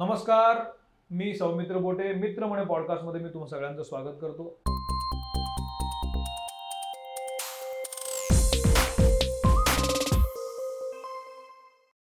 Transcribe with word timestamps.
नमस्कार 0.00 0.58
मी 1.10 1.32
सौमित्र 1.34 1.78
बोटे 1.78 2.12
मित्र 2.14 2.46
म्हणे 2.46 2.64
पॉडकास्टमध्ये 2.64 3.20
मी 3.20 3.28
तुम्हाला 3.28 3.50
सगळ्यांचं 3.50 3.82
स्वागत 3.82 4.20
करतो. 4.20 4.44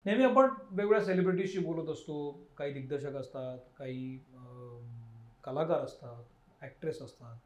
नेहमी 0.06 0.24
आपण 0.24 0.48
वेगवेगळ्या 0.70 1.04
सेलिब्रिटीजशी 1.04 1.58
बोलत 1.58 1.90
असतो. 1.90 2.30
काही 2.58 2.72
दिग्दर्शक 2.72 3.16
असतात 3.16 3.58
काही 3.78 4.16
कलाकार 5.44 5.84
असतात 5.84 6.24
ॲक्ट्रेस 6.62 7.02
असतात. 7.02 7.36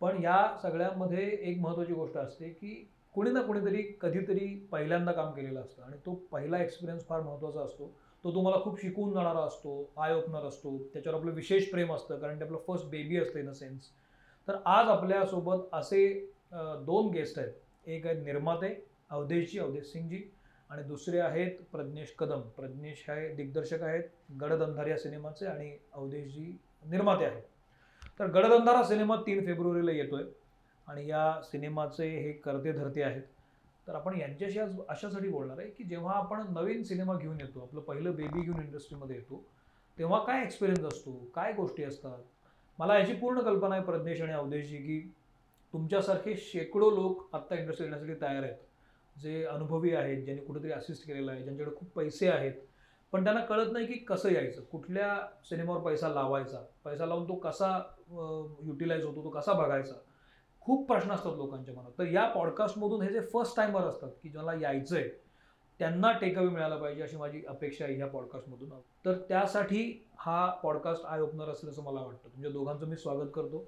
पण 0.00 0.22
या 0.22 0.46
सगळ्यामध्ये 0.62 1.30
एक 1.50 1.60
महत्त्वाची 1.60 1.94
गोष्ट 1.94 2.16
असते 2.16 2.48
की 2.48 2.88
कुणी 3.14 3.30
ना 3.30 3.42
कुणीतरी 3.42 3.82
कधीतरी 4.00 4.54
पहिल्यांदा 4.72 5.12
काम 5.12 5.32
केलेलं 5.32 5.60
असतं 5.60 5.82
आणि 5.82 5.96
तो 6.06 6.14
पहिला 6.32 6.62
एक्सपिरियन्स 6.62 7.06
फार 7.08 7.20
महत्त्वाचा 7.20 7.60
असतो. 7.60 7.94
तो 8.24 8.32
तुम्हाला 8.34 8.62
खूप 8.64 8.80
शिकवून 8.80 9.12
जाणारा 9.12 9.40
असतो 9.46 9.92
आय 9.98 10.14
ओपनर 10.14 10.46
असतो. 10.48 10.76
त्याच्यावर 10.92 11.18
आपलं 11.18 11.32
विशेष 11.34 11.70
प्रेम 11.70 11.92
असतं 11.94 12.18
कारण 12.18 12.38
ते 12.40 12.44
आपलं 12.44 12.58
फर्स्ट 12.66 12.86
बेबी 12.90 13.16
असतं 13.18 13.38
इन 13.38 13.48
अ 13.48 13.52
सेन्स 13.52 13.88
तर 14.48 14.56
आज 14.66 14.88
आपल्यासोबत 14.88 15.74
असे 15.74 16.06
दोन 16.86 17.10
गेस्ट 17.12 17.38
आहेत. 17.38 17.52
एक 17.86 18.06
आहेत 18.06 18.24
निर्माते 18.24 18.74
अवधेशजी 19.10 19.58
अवधेश 19.58 19.86
सिंगजी 19.92 20.22
आणि 20.70 20.82
दुसरे 20.82 21.18
आहेत 21.20 21.58
प्रज्ञेश 21.72 22.14
कदम. 22.18 22.40
प्रज्ञेश 22.56 23.04
हे 23.08 23.28
दिग्दर्शक 23.34 23.82
आहेत 23.82 24.04
गडदंधार 24.40 24.86
या 24.86 24.96
सिनेमाचे 24.98 25.46
आणि 25.46 25.76
अवधेशजी 25.92 26.56
निर्माते 26.90 27.24
आहेत. 27.24 27.42
तर 28.20 28.30
गडदंधार 28.30 28.82
सिनेमा 28.84 29.16
तीन 29.26 29.44
फेब्रुवारीला 29.46 29.92
येतोय. 29.92 30.24
आणि 30.86 31.08
या 31.08 31.40
सिनेमाचे 31.44 32.08
हे 32.08 32.32
करते 32.44 32.72
धरते 32.72 33.02
आहेत. 33.02 33.22
तर 33.86 33.94
आपण 33.94 34.18
यांच्याशी 34.20 34.58
आज 34.58 34.78
अशासाठी 34.88 35.28
बोलणार 35.28 35.58
आहे 35.58 35.68
की 35.70 35.84
जेव्हा 35.84 36.14
आपण 36.14 36.42
नवीन 36.54 36.82
सिनेमा 36.82 37.16
घेऊन 37.16 37.40
येतो 37.40 37.60
आपलं 37.60 37.80
पहिलं 37.80 38.14
बेबी 38.16 38.40
घेऊन 38.40 38.60
इंडस्ट्रीमध्ये 38.62 39.16
येतो 39.16 39.42
तेव्हा 39.98 40.18
काय 40.24 40.42
एक्सपिरियन्स 40.42 40.84
असतो? 40.84 41.12
काय 41.34 41.52
गोष्टी 41.52 41.84
असतात? 41.84 42.18
मला 42.78 42.98
याची 42.98 43.12
पूर्ण 43.12 43.40
कल्पना 43.40 43.74
आहे 43.74 43.84
प्रज्ञेश 43.84 44.20
आणि 44.22 44.32
अवधेशजी 44.32 44.76
की 44.76 45.00
तुमच्यासारखे 45.74 46.34
शेकडो 46.36 46.90
लोक 46.90 47.28
आत्ता 47.34 47.56
इंडस्ट्री 47.56 47.86
येण्यासाठी 47.86 48.14
तयार 48.20 48.42
आहेत 48.42 49.20
जे 49.22 49.44
अनुभवी 49.44 49.94
आहेत 49.94 50.24
ज्यांनी 50.24 50.44
कुठेतरी 50.44 50.72
असिस्ट 50.72 51.06
केलेलं 51.06 51.32
आहे 51.32 51.42
ज्यांच्याकडे 51.42 51.74
खूप 51.76 51.88
पैसे 51.94 52.28
आहेत. 52.28 52.52
पण 53.12 53.24
त्यांना 53.24 53.40
कळत 53.44 53.72
नाही 53.72 53.86
की 53.86 53.94
कसं 54.08 54.30
यायचं 54.30 54.62
कुठल्या 54.62 55.16
सिनेमावर 55.44 55.80
पैसा 55.80 56.08
लावायचा 56.08 56.58
पैसा 56.84 57.06
लावून 57.06 57.28
तो 57.28 57.34
कसा 57.34 57.68
युटिलाइज 58.66 59.04
होतो 59.04 59.24
तो 59.24 59.30
कसा 59.30 59.52
बघायचा? 59.52 59.94
खूप 60.64 60.86
प्रश्न 60.88 61.10
असतात 61.10 61.36
लोकांच्या 61.36 61.74
मनात. 61.74 61.90
तर 61.98 62.04
या 62.04 62.26
पॉडकास्टमधून 62.28 63.02
हे 63.02 63.12
जे 63.12 63.20
फर्स्ट 63.20 63.56
टाइमर 63.56 63.80
असतात 63.80 64.10
की 64.22 64.28
ज्याला 64.28 64.52
यायचं 64.54 64.96
आहे 64.96 65.08
त्यांना 65.78 66.10
टेकअवे 66.12 66.48
मिळाला 66.48 66.76
पाहिजे 66.76 67.02
अशी 67.02 67.16
माझी 67.16 67.42
अपेक्षा 67.48 67.84
आहे 67.84 67.94
ह्या 67.96 68.06
पॉडकास्टमधून 68.06 68.70
तर 69.04 69.18
त्यासाठी 69.28 70.06
हा 70.16 70.46
पॉडकास्ट 70.62 71.04
आय 71.04 71.20
ओपनर 71.20 71.48
असेल 71.48 71.70
असं 71.70 71.82
मला 71.82 72.00
वाटतं. 72.00 72.28
तुमच्या 72.28 72.50
दोघांचं 72.52 72.86
मी 72.86 72.96
स्वागत 72.96 73.28
करतो. 73.34 73.64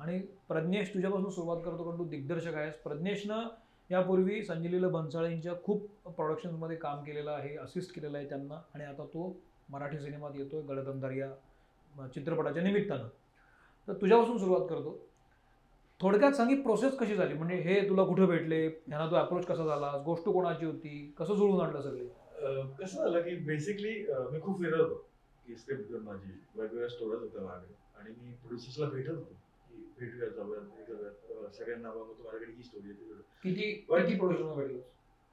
आणि 0.00 0.18
प्रज्ञेश 0.48 0.94
तुझ्यापासून 0.94 1.30
सुरुवात 1.30 1.60
करतो 1.64 1.84
कारण 1.84 1.98
तू 1.98 2.04
दिग्दर्शक 2.04 2.54
आहेस. 2.54 2.74
प्रज्ञेशनं 2.74 3.48
यापूर्वी 3.90 4.42
संजलीला 4.42 4.88
भन्साळींच्या 4.88 5.52
खूप 5.64 6.08
प्रोडक्शन्समध्ये 6.08 6.76
काम 6.76 7.04
केलेलं 7.04 7.30
आहे 7.30 7.56
असिस्ट 7.56 7.94
केलेलं 7.94 8.18
आहे 8.18 8.28
त्यांना. 8.28 8.60
आणि 8.74 8.84
आता 8.84 9.04
तो 9.04 9.36
मराठी 9.68 9.98
सिनेमात 9.98 10.30
येतोय 10.34 10.62
गडदंधार 10.62 11.10
या 11.10 12.06
चित्रपटाच्या 12.14 12.62
निमित्तानं. 12.62 13.08
तर 13.88 13.92
तुझ्यापासून 13.92 14.38
सुरुवात 14.38 14.68
करतो. 14.70 14.98
थोडक्यात 16.00 16.32
सांगी 16.32 16.54
प्रोसेस 16.62 16.96
कशी 16.98 17.14
झाली? 17.14 17.34
म्हणजे 17.34 17.56
हे 17.56 17.80
तुला 17.88 18.04
कुठे 18.04 18.26
भेटले? 18.26 18.66
ह्यांना 18.66 19.10
तू 19.10 19.16
अप्रोच 19.16 19.46
कसा 19.46 19.64
झाला? 19.64 19.92
गोष्ट 20.06 20.24
कोणाची 20.24 20.66
होती? 20.66 21.14
कसं 21.18 21.34
जुळून 21.34 21.60
आणलं 21.60 21.80
सगळे? 21.80 22.06
कसं 22.78 22.98
झालं 22.98 23.20
की 23.20 23.34
बेसिकली 23.46 23.94
मी 24.32 24.40
खूप 24.40 24.58
फिरत 24.58 24.80
होतो. 24.80 24.94
की 25.46 25.54
स्क्रिप्ट 25.56 25.88
घेऊन 25.88 26.02
माझी 26.02 26.30
वेगवेगळ्या 26.56 26.88
स्टोऱ्याच 26.88 27.20
होत्या 27.20 27.42
माझ्याकडे 27.42 27.74
आणि 27.98 28.10
मी 28.10 28.32
प्रोड्युसर्सला 28.32 28.88
भेटत 28.90 29.10
होतो. 29.10 29.34
की 29.68 29.82
भेटूया 30.00 30.28
जाऊयात 30.28 30.78
हे 30.78 30.84
करूयात. 30.84 31.52
सगळ्यांना 31.54 31.90
बाबा 31.90 32.12
तुम्हाला 32.18 32.52
ही 32.56 32.62
स्टोरी 32.62 32.90
आहे. 32.90 33.20
किती 33.42 33.70
किती 33.72 34.18
प्रोड्युसर 34.18 34.54
भेटलं? 34.54 34.78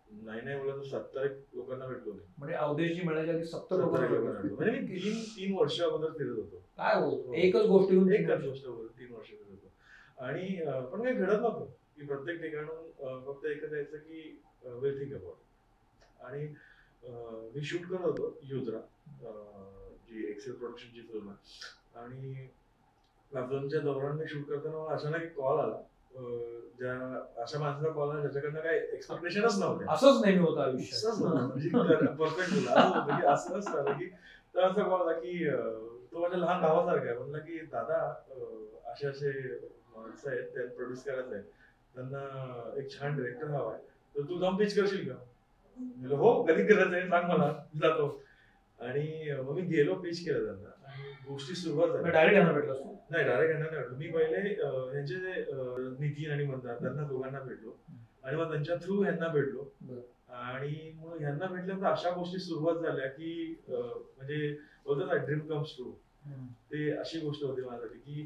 नाही 0.08 0.42
नाही 0.42 0.60
बोलत 0.60 0.84
सत्तर 0.86 1.26
एक 1.26 1.38
लोकांना 1.56 1.86
भेटलो 1.88 2.14
मी 2.14 2.20
म्हणजे 2.38 2.56
अवधेशजी 2.56 3.02
मिळायच्या 3.08 3.34
आधी 3.36 3.46
सत्तर 3.46 3.80
लोकांना 3.80 4.08
भेटलं. 4.08 4.56
म्हणजे 4.56 4.80
मी 4.80 4.88
तीन 4.96 5.22
तीन 5.36 5.56
वर्ष 5.58 5.80
अगोदर 5.82 6.12
फिरत 6.18 6.36
होतो. 6.38 6.58
काय 6.78 7.02
बोलतो 7.02 7.34
एकच 7.34 7.66
गोष्ट 7.68 7.92
एकच. 7.92 8.44
गोष्ट 8.44 8.66
तीन 9.00 9.14
वर्ष 9.14 9.30
फिरत 9.30 9.50
होतो. 9.50 9.71
आणि 10.26 10.48
पण 10.92 11.04
काही 11.04 11.16
घडत 11.16 11.40
नव्हतं. 11.42 11.66
की 11.96 12.06
प्रत्येक 12.06 12.42
ठिकाणून 12.42 13.24
फक्त 13.26 13.46
एकच 13.46 13.74
यायचं 13.74 13.98
की 13.98 14.42
विल 14.82 15.00
थिंक 15.00 15.14
अबाउट. 15.14 15.38
आणि 16.24 16.48
मी 17.54 17.64
शूट 17.66 17.88
करत 17.90 18.06
होतो 18.06 18.38
युजरा 18.52 18.80
जी 20.08 20.30
एक्सेल 20.32 20.54
प्रोडक्शनची 20.54 21.02
फिल्म 21.12 21.30
आहे. 21.30 22.02
आणि 22.02 22.48
त्या 23.32 23.46
फिल्मच्या 23.50 23.80
दौरान 23.80 24.18
मी 24.18 24.28
शूट 24.30 24.46
करताना 24.50 24.78
मला 24.78 24.94
अचानक 24.96 25.22
एक 25.24 25.36
कॉल 25.36 25.60
आला. 25.60 25.82
ज्या 26.78 26.94
अशा 27.42 27.60
माणसाचा 27.60 27.92
कॉल 27.94 28.10
आला 28.10 28.22
ज्याच्याकडनं 28.22 28.60
काही 28.62 28.80
एक्सपेक्टेशनच 28.94 29.60
नव्हते. 29.60 29.86
असंच 29.94 30.26
नेहमी 30.26 30.44
होतं 30.46 30.62
आयुष्यात. 30.62 31.22
म्हणजे 31.22 31.70
परफेक्ट 32.20 32.54
की 32.54 33.26
असंच 33.28 33.66
झालं 33.66 33.92
की 34.00 34.10
तर 34.56 34.62
असं 34.62 34.90
कॉल 34.90 35.02
आला 35.02 35.20
की 35.20 35.46
तो 36.12 36.22
माझ्या 36.22 36.40
लहान 36.40 36.62
भावासारखा 36.62 37.10
आहे. 37.10 37.18
म्हणला 37.18 37.38
की 37.38 37.60
दादा 37.72 38.00
असे 38.92 39.08
असे 39.08 39.32
माणसं 39.96 40.30
आहेत 40.32 40.48
त्यात 40.54 40.68
प्रोड्यूस 40.76 41.04
करायचं 41.04 41.34
आहे 41.36 41.42
त्यांना 41.96 42.80
एक 42.80 42.90
छान 42.92 43.16
डिरेक्टर 43.18 43.48
हवा 43.48 43.72
आहे. 43.74 43.82
तर 44.16 44.28
तू 44.30 44.40
जाऊन 44.40 44.56
पिच 44.58 44.76
करशील 44.76 45.08
का? 45.10 45.16
म्हणलं, 45.78 46.16
हो 46.16 46.42
कधी 46.44 46.66
करायचं 46.66 46.96
आहे 46.96 47.08
सांग 47.10 47.30
मला. 47.30 47.54
जातो. 47.82 48.08
आणि 48.80 49.32
मग 49.42 49.54
मी 49.56 49.62
गेलो 49.68 49.96
पिच 50.02 50.24
केलं 50.26 50.46
त्यांना. 50.46 50.70
आणि 50.88 51.12
गोष्टी 51.28 51.56
सुरुवात 51.56 51.90
झाल्या 51.90 52.12
डायरेक्ट 52.12 52.38
यांना 52.38 52.52
भेटलं 52.54 52.94
नाही 53.12 53.24
डायरेक्ट 53.26 53.52
यांना 53.54 53.66
नाही 53.66 53.82
भेटलो. 53.82 53.98
मी 53.98 54.08
पहिले 54.12 54.50
यांचे 54.96 55.16
जे 55.16 55.44
नितीन 56.00 56.32
आणि 56.32 56.46
म्हणतात 56.46 56.82
त्यांना 56.82 57.04
दोघांना 57.08 57.40
भेटलो. 57.40 57.78
आणि 58.24 58.38
मग 58.38 58.50
त्यांच्या 58.52 58.76
थ्रू 58.84 59.02
ह्यांना 59.04 59.28
भेटलो. 59.28 59.70
आणि 60.30 60.92
मग 60.96 61.18
ह्यांना 61.20 61.46
भेटल्यानंतर 61.46 61.88
अशा 61.88 62.10
गोष्टी 62.10 62.40
सुरुवात 62.40 62.82
झाल्या 62.84 63.08
की 63.08 63.32
म्हणजे 63.70 64.56
बोलतात 64.86 65.08
ना 65.08 65.24
ड्रीम 65.26 65.40
कम्स 65.48 65.76
ट्रू 65.76 65.92
ते 66.72 66.90
अशी 66.92 67.20
गोष्ट 67.20 67.44
होती 67.44 67.62
माझ्यासाठी 67.62 68.00
की 68.00 68.22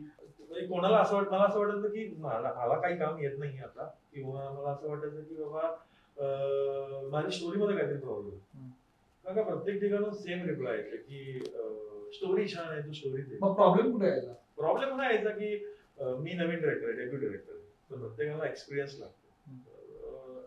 म्हणजे 0.49 0.65
कोणाला 0.67 0.97
असं 0.97 1.15
वाटत 1.15 1.31
मला 1.31 1.43
असं 1.43 1.59
वाटायचं 1.59 1.89
की 1.89 2.05
मला 2.17 2.53
मला 2.57 2.79
काही 2.81 2.97
काम 2.97 3.17
येत 3.19 3.37
नाही 3.39 3.59
आता. 3.59 3.85
किंवा 4.13 4.49
मला 4.51 4.69
असं 4.71 4.89
वाटायचं 4.89 5.23
की 5.23 5.35
बाबा 5.35 7.09
माझ्या 7.11 7.31
स्टोरीमध्ये 7.31 7.75
काहीतरी 7.77 7.97
प्रॉब्लेम. 7.99 8.69
कारण 9.25 9.35
का 9.35 9.43
प्रत्येक 9.43 9.79
ठिकाणून 9.81 10.13
सेम 10.15 10.45
रिप्लाय 10.47 10.77
येते 10.77 10.97
की 10.97 11.39
स्टोरी 12.15 12.47
छान 12.47 12.67
आहे 12.67 12.81
तू 12.81 12.91
स्टोरी 12.93 13.21
दे. 13.21 13.37
मग 13.41 13.53
प्रॉब्लेम 13.55 13.91
कुठे 13.91 14.07
यायचा? 14.07 14.33
प्रॉब्लेम 14.57 14.99
हा 14.99 15.09
यायचा 15.11 15.29
की 15.29 15.55
मी 15.99 16.33
नवीन 16.33 16.59
डिरेक्टर 16.61 16.87
आहे 16.87 16.97
डेब्यू 16.97 17.19
डिरेक्टर 17.19 17.53
तर 17.89 17.97
प्रत्येकाला 17.99 18.45
एक्सपिरियन्स 18.45 18.99
लागतो. 18.99 19.21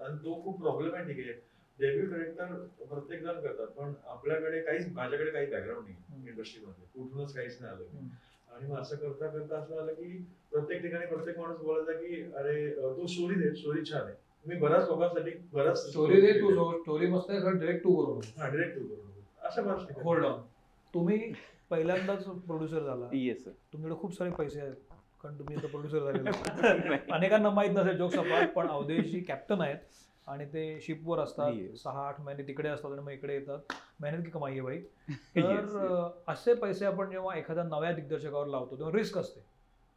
आणि 0.05 0.17
तो 0.25 0.41
खूप 0.45 0.61
प्रॉब्लेमॅटिक 0.61 1.19
आहे 1.19 1.33
डेब्यू 1.79 2.07
डिरेक्टर 2.11 2.55
प्रत्येक 2.85 3.23
जण 3.23 3.41
करतात 3.41 3.67
पण 3.77 3.93
आपल्याकडे 4.07 4.61
काहीच 4.61 4.93
माझ्याकडे 4.93 5.31
काही 5.31 5.47
बॅकग्राऊंड 5.47 5.89
नाही. 5.89 6.29
इंडस्ट्रीमध्ये 6.29 6.85
कुठूनच 6.95 7.35
काहीच 7.35 7.61
नाही 7.61 7.73
आलं. 7.73 8.07
आणि 8.51 8.67
मग 8.67 8.79
असं 8.81 8.97
करता 8.97 9.27
करता 9.29 9.57
असं 9.59 9.75
झालं 9.75 9.93
की 9.95 10.17
प्रत्येक 10.53 10.83
ठिकाणी 10.83 11.07
प्रत्येक 11.07 11.39
माणूस 11.39 11.59
बोलायचा 11.59 11.93
की 12.01 12.23
अरे 12.35 12.71
तू 12.97 13.07
स्टोरी 13.07 13.35
दे 13.35 13.55
स्टोरी 13.57 13.85
छान 13.85 14.03
आहे. 14.03 14.15
मी 14.45 14.57
बऱ्याच 14.59 14.89
लोकांसाठी 14.89 15.31
बऱ्याच 15.53 15.79
स्टोरी 15.81 16.21
दे 16.21 16.33
तू 16.33 16.71
स्टोरी 16.73 17.07
मस्त 17.07 17.31
आहे 17.31 17.59
डिरेक्ट 17.59 17.85
तू 17.85 17.95
करू 17.97 18.21
हा 18.39 18.49
डिरेक्ट 18.49 18.77
तू 18.77 18.87
करू 18.87 19.23
अशा 19.43 19.63
बऱ्याच 19.63 19.81
ठिकाणी. 19.81 20.05
होल्ड 20.05 20.25
ऑन 20.25 20.41
तुम्ही 20.95 21.33
पहिल्यांदाच 21.71 22.25
प्रोड्युसर 22.25 22.83
झाला. 22.83 23.09
येस 23.13 23.45
सर 23.45 23.51
तुमच्याकडे 23.73 24.01
खूप 24.01 24.15
सारे 24.19 24.31
पैसे 24.31 24.61
आहेत. 24.61 24.75
कारण 25.23 25.39
तुम्ही 25.39 25.57
आता 25.57 25.67
प्रोड्युसर 25.67 26.05
झालेले 26.05 26.31
अनेकांना 27.13 27.51
माहीत 27.51 27.71
नसेल 27.71 27.97
जोक 27.99 28.11
सपाट 28.13 28.53
पण 28.55 28.69
अवधेशजी 28.69 29.21
कॅप्टन 29.21 29.61
आहेत. 29.61 29.77
आणि 30.29 30.45
ते 30.45 30.81
शिपवर 30.81 31.19
असतात. 31.19 31.77
सहा 31.77 32.07
आठ 32.09 32.21
महिने 32.21 32.43
तिकडे 32.43 32.69
असतात 32.69 32.93
आणि 32.93 33.01
मग 33.01 33.11
इकडे 33.11 33.35
येतात. 33.35 33.73
मेहनत 34.01 34.25
की 34.25 34.31
कमाई 34.31 34.53
आहे 34.53 34.61
भाई 34.61 34.81
तर 35.37 36.09
असे 36.29 36.55
पैसे 36.55 36.87
आपण 36.87 37.11
जेव्हा 37.11 37.37
एखाद्या 37.37 37.65
नव्या 37.65 37.93
दिग्दर्शकावर 37.93 38.47
लावतो 38.47 38.77
तेव्हा 38.77 38.99
रिस्क 38.99 39.19
असते. 39.19 39.41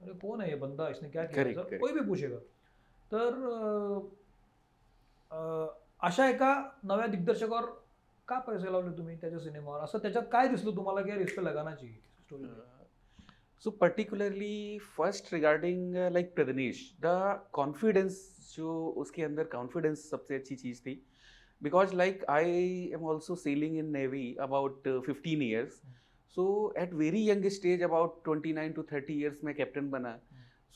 अरे 0.02 0.14
कोण 0.14 0.42
आहे 0.42 0.50
ये 0.50 0.56
बंदा? 0.56 0.90
इसने 0.90 1.10
क्या 1.10 1.26
किया. 1.26 1.78
कोई 1.78 1.92
भी 1.92 2.00
पूछेगा. 2.00 2.38
तर 3.12 3.30
अशा 6.02 6.30
एका 6.30 6.70
नव्या 6.84 7.08
दिग्दर्शकावर 7.08 7.66
का 8.28 8.40
पैसे 8.40 8.72
लावले 8.72 8.98
तुम्ही 8.98 9.16
त्याच्या 9.22 9.40
सिनेमावर? 9.40 9.80
असं 9.80 9.98
त्याच्यात 9.98 10.26
काय 10.32 10.48
दिसलं 10.48 10.76
तुम्हाला 10.76 11.02
की 11.02 11.18
रिस्क 11.18 11.40
लगाना 11.40 11.76
चाहिए 11.76 11.96
story 12.20 12.44
so 13.64 13.72
particularly 13.72 14.78
first 14.96 15.34
regarding 15.34 15.96
like 16.14 16.34
Pradnesh 16.36 16.78
the 17.02 17.10
confidence 17.54 18.16
जो 18.56 18.72
उसके 18.98 19.24
अंदर 19.24 19.44
कॉन्फिडेंस 19.52 20.10
सबसे 20.10 20.36
अच्छी 20.36 20.56
चीज़ 20.56 20.80
थी। 20.82 20.94
Because 21.62 21.94
like 21.96 22.24
I 22.30 22.90
am 22.94 23.04
also 23.10 23.36
sailing 23.36 23.78
in 23.78 23.92
navy 23.94 24.24
about 24.42 24.88
fifteen 25.06 25.42
years 25.42 25.82
so 26.38 26.46
at 26.78 26.94
very 26.94 27.30
young 27.30 27.46
stage 27.58 27.84
about 27.84 28.24
twenty 28.24 28.54
nine 28.54 28.72
to 28.74 28.84
thirty 28.94 29.20
years 29.20 29.44
में 29.44 29.54
captain 29.56 29.90
बना। 29.90 30.18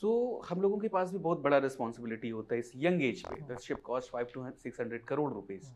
सो 0.02 0.10
हम 0.48 0.60
लोगों 0.60 0.78
के 0.78 0.88
पास 0.88 1.12
भी 1.12 1.18
बहुत 1.18 1.40
बड़ा 1.42 1.58
रिस्पॉन्सिबिलिटी 1.58 2.28
होता 2.30 2.54
है 2.54 2.60
इस 2.60 2.72
यंग 2.76 3.02
एज 3.04 3.22
पे। 3.26 3.40
The 3.52 3.58
ship 3.62 3.80
cost 3.84 4.12
five 4.12 4.26
to 4.34 4.50
six 4.62 4.80
hundred 4.80 5.04
crore 5.04 5.32
rupees 5.32 5.66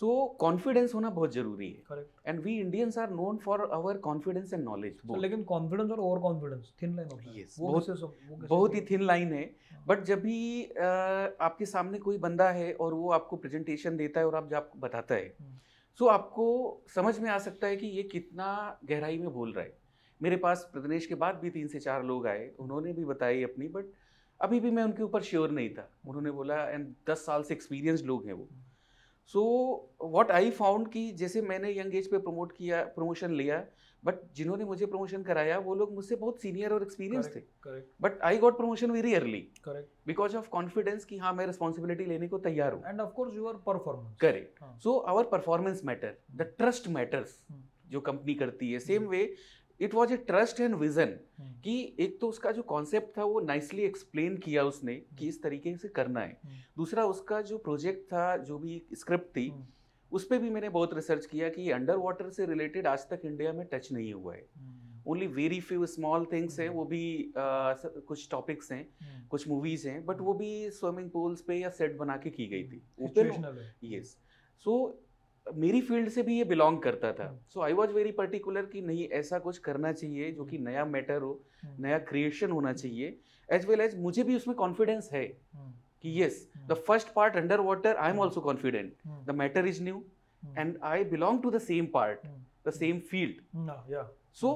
so 0.00 0.36
confidence 0.40 0.94
होना 0.94 1.10
बहुत 1.10 1.32
ज़रूरी 1.32 1.66
है। 1.66 1.82
Correct 1.88 2.10
and 2.26 2.40
we 2.40 2.60
Indians 2.60 2.98
are 2.98 3.10
known 3.10 3.36
for 3.36 3.70
our 3.72 3.96
confidence 3.96 4.52
and 4.52 4.64
knowledge 4.64 4.98
लेकिन 5.22 5.42
कॉन्फिडेंस 5.42 5.90
और 5.90 6.00
ओवर 6.00 6.20
कॉन्फिडेंस 6.20 6.74
थिन 6.82 6.96
लाइन 6.96 7.08
होता 7.08 7.22
है। 7.22 7.46
Yes, 7.46 7.56
वो 7.58 7.66
बहुत- 7.68 7.86
वो 8.28 8.36
बहुत 8.48 8.74
ही 8.74 8.80
थिन 8.90 9.00
लाइन 9.00 9.32
है? 9.32 9.56
हाँ। 9.72 9.84
बट 9.88 10.00
जब 10.00 10.20
भी 10.20 10.64
आपके 11.40 11.66
सामने 11.66 11.98
कोई 11.98 12.18
बंदा 12.18 12.50
है 12.50 12.72
और 12.72 12.94
वो 12.94 13.10
आपको 13.10 13.36
प्रेजेंटेशन 13.36 13.96
देता 13.96 14.20
है 14.20 14.26
और 14.26 14.34
आप 14.34 14.50
जब 14.50 14.70
बताता 14.76 15.14
है। 15.14 15.34
सो 15.98 16.06
आपको 16.06 16.78
समझ 16.94 17.18
में 17.18 17.30
आ 17.30 17.38
सकता 17.38 17.66
है 17.66 17.76
कि 17.76 17.86
ये 17.86 18.02
कितना 18.02 18.78
गहराई 18.84 19.18
में 19.18 19.32
बोल 19.32 19.52
रहा 19.52 19.64
है। 19.64 19.78
मेरे 20.22 20.36
पास 20.36 20.70
प्रदनेश 20.72 21.06
के 21.06 21.14
बाद 21.14 21.36
भी 21.36 21.50
तीन 21.50 21.68
से 21.68 21.80
चार 21.80 22.04
लोग 22.04 22.26
आए 22.26 22.50
उन्होंने 22.58 22.92
भी 22.92 23.04
बताई 23.04 23.42
अपनी 23.42 23.68
बट 23.68 23.84
अभी 24.40 24.60
भी 24.60 24.70
मैं 24.70 24.82
उनके 24.82 25.02
ऊपर 25.02 25.22
श्योर 25.22 25.50
नहीं 25.50 25.70
था। 25.70 25.90
उन्होंने 26.08 26.30
बोला 26.30 26.64
एंड 26.64 26.94
दस 27.10 27.26
साल 27.26 27.42
से 27.42 27.54
एक्सपीरियंस 27.54 28.02
लोग 28.02 28.26
हैं 28.26 28.32
वो। 28.32 28.48
सो 29.34 29.42
व्हाट 30.04 30.30
आई 30.30 30.50
फाउंड 30.50 30.88
कि 30.88 31.10
जैसे 31.12 31.40
मैंने 31.42 31.70
यंग 31.78 31.94
एज 31.94 32.10
पे 32.10 32.18
प्रमोट 32.18 32.52
किया 32.52 32.82
प्रमोशन 32.94 33.32
लिया 33.32 33.64
बट 34.02 34.14
जिन्होंने 34.36 34.64
मुझे 34.64 34.86
प्रमोशन 34.86 35.22
कराया 35.22 35.58
वो 35.58 35.74
लोग 35.74 35.94
मुझसे 35.94 36.16
बहुत 36.16 36.40
सीनियर 36.40 36.72
और 36.72 36.82
एक्सपीरियंस 36.82 37.30
थे। 37.36 37.40
But 38.02 38.20
I 38.22 38.38
got 38.38 38.56
promotion 38.56 38.90
very 38.90 39.14
early 39.14 39.40
correct 39.64 39.88
because 40.06 40.36
of 40.36 40.48
confidence 40.48 41.04
कि 41.04 41.18
हाँ 41.18 41.32
मैं 41.32 41.46
रिस्पॉन्सिबिलिटी 41.46 42.04
लेने 42.04 42.28
को 42.28 42.38
तैयार 42.38 42.72
हूँ। 42.72 42.82
And 42.86 43.00
of 43.00 43.12
course 43.12 43.34
your 43.34 43.62
performance 43.66 44.16
correct. 44.20 44.64
So 44.82 44.98
our 44.98 45.24
performance 45.32 45.82
matter 45.84 46.16
the 46.36 46.52
trust 46.58 46.88
matters. 46.88 47.40
जो 47.90 48.00
कंपनी 48.00 48.34
करती 48.34 48.72
है। 48.72 48.78
Same 48.78 49.02
hmm. 49.02 49.10
Way 49.10 49.34
it 49.80 49.94
was 49.94 50.12
a 50.12 50.16
trust 50.16 50.60
and 50.60 50.74
vision 50.74 51.18
कि 51.64 51.96
एक 52.00 52.20
तो 52.20 52.28
उसका 52.28 52.52
जो 52.52 52.62
कॉन्सेप्ट 52.62 53.16
था 53.18 53.24
वो 53.24 53.40
नाइसली 53.40 53.82
एक्सप्लेन 53.82 54.36
किया 54.36 54.64
उसने 54.64 54.94
कि 55.18 55.28
इस 55.28 55.42
तरीके 55.42 55.76
से 55.76 55.88
करना 55.88 56.20
है। 56.20 56.38
हम्म। 56.44 56.56
दूसरा 56.76 57.04
उसका 57.06 57.40
जो 57.42 57.58
प्रोजेक्ट 57.58 58.04
था 58.12 58.36
जो 58.36 58.58
भी 58.58 58.82
स्क्रिप्ट 58.94 59.36
थी 59.36 59.48
हम्म। 59.48 59.66
उस 60.12 60.26
पर 60.26 60.38
भी 60.38 60.50
मैंने 60.50 60.68
बहुत 60.68 60.94
रिसर्च 60.94 61.26
किया 61.26 61.48
कि 61.48 61.70
अंडर 61.70 61.96
वाटर 61.96 62.30
से 62.30 62.46
रिलेटेड 62.46 62.86
आज 62.86 63.08
तक 63.10 63.20
इंडिया 63.24 63.52
में 63.52 63.66
टच 63.72 63.92
नहीं 63.92 64.12
हुआ 64.12 64.34
है। 64.34 64.46
Only 65.08 65.26
very 65.26 65.60
few 65.60 65.86
small 65.86 66.24
things 66.32 66.58
हैं 66.60 66.68
वो 66.68 66.84
भी 66.84 67.32
आ, 67.38 67.72
कुछ 68.06 68.28
टॉपिक्स 68.30 68.72
हैं 68.72 69.26
कुछ 69.28 69.48
मूवीज़ 69.48 69.88
हैं 69.88 70.04
बट 70.06 70.20
वो 70.20 70.34
भी 70.34 70.70
स्विमिंग 70.70 71.10
पूल्स 71.10 71.40
पे 71.42 71.54
या 71.54 71.70
सेट 71.70 71.96
बना 71.96 72.16
के 72.16 72.30
की 72.30 72.46
गई 72.46 72.64
थी। 72.64 72.82
ओपन 73.00 73.26
यस 73.84 74.16
सो 74.64 74.76
मेरी 75.46 75.80
फ़ील्ड 75.80 76.08
से 76.08 76.22
भी 76.22 76.36
ये 76.38 76.44
बिलोंग 76.44 76.78
करता 76.78 77.12
था 77.12 77.24
हम्म। 77.24 77.38
So 77.48 77.60
I 77.60 77.72
was 77.72 77.90
very 77.90 78.10
particular 78.12 78.66
कि 78.66 78.80
नहीं 78.82 79.06
ऐसा 79.08 79.38
कुछ 79.38 79.58
करना 79.58 79.92
चाहिए 79.92 80.30
जो 80.32 80.44
कि 80.44 80.58
नया 80.58 80.84
मैटर 80.84 81.22
हो 81.22 81.32
हम्म। 81.62 81.82
नया 81.82 81.98
क्रिएशन 82.04 82.50
होना 82.50 82.72
चाहिए 82.72 83.18
एज 83.48 83.66
वेल 83.66 83.80
एज 83.80 83.96
मुझे 83.98 84.22
भी 84.22 84.36
उसमें 84.36 84.56
कॉन्फिडेंस 84.56 85.10
है 85.12 85.24
हम्म। 85.24 85.72
कि 86.04 86.22
yes 86.22 86.46
the 86.56 86.60
hmm. 86.60 86.74
First 86.82 87.12
part 87.12 87.36
under 87.36 87.60
water 87.60 87.96
I 87.96 88.08
am 88.08 88.12
hmm. 88.12 88.22
Also 88.22 88.40
confident 88.40 88.94
hmm. 89.04 89.24
The 89.24 89.36
matter 89.36 89.66
is 89.66 89.82
new 89.82 90.04
hmm. 90.42 90.58
And 90.58 90.78
I 90.84 91.04
belong 91.06 91.42
to 91.42 91.50
the 91.50 91.58
same 91.60 91.86
part 91.94 92.26
hmm. 92.26 92.44
The 92.66 92.72
same 92.72 93.00
field 93.10 94.00
so 94.34 94.54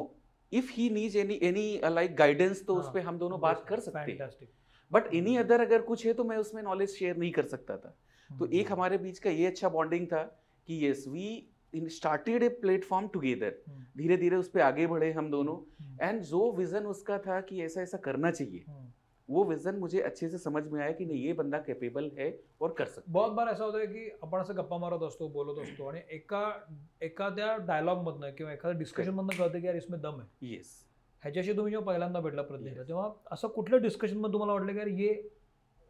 if 0.53 0.73
he 0.73 0.89
needs 0.91 1.17
any 1.17 1.39
any 1.43 1.81
like 1.85 2.17
guidance 2.17 2.65
तो 2.67 2.75
उस 2.75 2.85
हाँ, 2.85 2.95
पर 2.95 3.01
हम 3.01 3.19
दोनों 3.19 3.41
बात 3.41 3.65
कर 3.69 3.81
सकते 3.81 4.13
हैं 4.13 4.49
बट 4.91 5.15
एनी 5.15 5.37
अदर 5.37 5.61
अगर 5.61 5.83
कुछ 5.83 6.07
है 6.07 6.13
तो 6.13 6.25
मैं 6.25 6.37
उसमें 6.37 6.63
नॉलेज 6.63 6.97
शेयर 6.97 7.17
नहीं 7.17 7.31
कर 7.33 7.47
सकता 7.47 7.77
था 7.77 7.97
तो 8.31 8.45
हम्म। 8.45 8.55
एक 8.55 8.73
हमारे 8.73 8.99
बीच 8.99 9.19
का 9.19 9.31
ये 9.31 9.47
अच्छा 9.47 9.69
बॉन्डिंग 9.69 10.07
था 10.07 10.23
कि 10.71 10.85
yes 10.87 11.05
we 11.09 11.89
started 11.91 12.43
a 12.43 12.49
platform 12.61 13.09
together. 13.09 13.55
धीरे 13.97 14.17
धीरे 14.17 14.37
उस 14.37 14.49
पर 14.49 14.61
आगे 14.61 14.87
बढ़े 14.87 15.11
हम 15.13 15.31
दोनों। 15.31 15.57
एंड 16.01 16.21
जो 16.23 16.51
विजन 16.53 16.87
उसका 16.87 17.19
था 17.19 17.41
कि 17.41 17.63
ऐसा 17.63 17.81
ऐसा 17.81 17.99
करना 17.99 18.31
चाहिए 18.31 18.65
हम्म। 18.69 18.87
वो 19.29 19.45
विजन 19.45 19.77
मुझे 19.77 20.01
अच्छे 20.01 20.29
से 20.29 20.39
समझ 20.39 20.63
में 20.67 20.81
आया 20.83 20.93
कि 20.93 21.05
नहीं 21.07 21.23
ये 21.25 21.33
बंदा 21.33 21.59
केपेबल 21.59 22.11
है 22.19 22.29
और 22.61 22.75
कर 22.79 22.87
सकता 22.87 23.13
बहुत 23.13 23.33
बार 23.33 23.49
असं 23.49 23.65
होतं 23.65 23.85
की 23.87 24.09
आपण 24.23 24.41
असं 24.41 24.57
गप्पा 24.57 24.79
मारत 24.79 25.03
असतो 25.03 25.29
बोलत 25.29 25.61
असतो 25.63 25.87
आणि 25.87 26.01
एका 26.11 26.43
एखाद्या 27.03 27.57
डायलॉग 27.67 28.03
मधनं 28.05 28.31
किंवा 28.31 28.53
एखाद्या 28.53 28.79
डिस्कशन 28.79 29.11
मधनं 29.11 29.39
कळतं 29.39 29.61
की 29.61 29.67
यार 29.67 29.77
इसमें 29.77 30.01
दम 30.01 30.21
आहे 30.21 30.55
येस 30.55 30.73
ह्याच्याशी 31.23 31.53
तुम्ही 31.53 31.71
जेव्हा 31.71 31.87
पहिल्यांदा 31.87 32.21
भेटला 32.21 32.43
प्रज्ञेला. 32.43 32.83
तेव्हा 32.83 33.11
असं 33.31 33.49
कुठल्या 33.49 33.79
डिस्कशन 33.79 34.17
मध्ये 34.17 34.33
तुम्हाला 34.33 34.53
वाटलं 34.53 34.73
की 34.73 34.79
यार 34.79 34.87
ये 34.87 35.31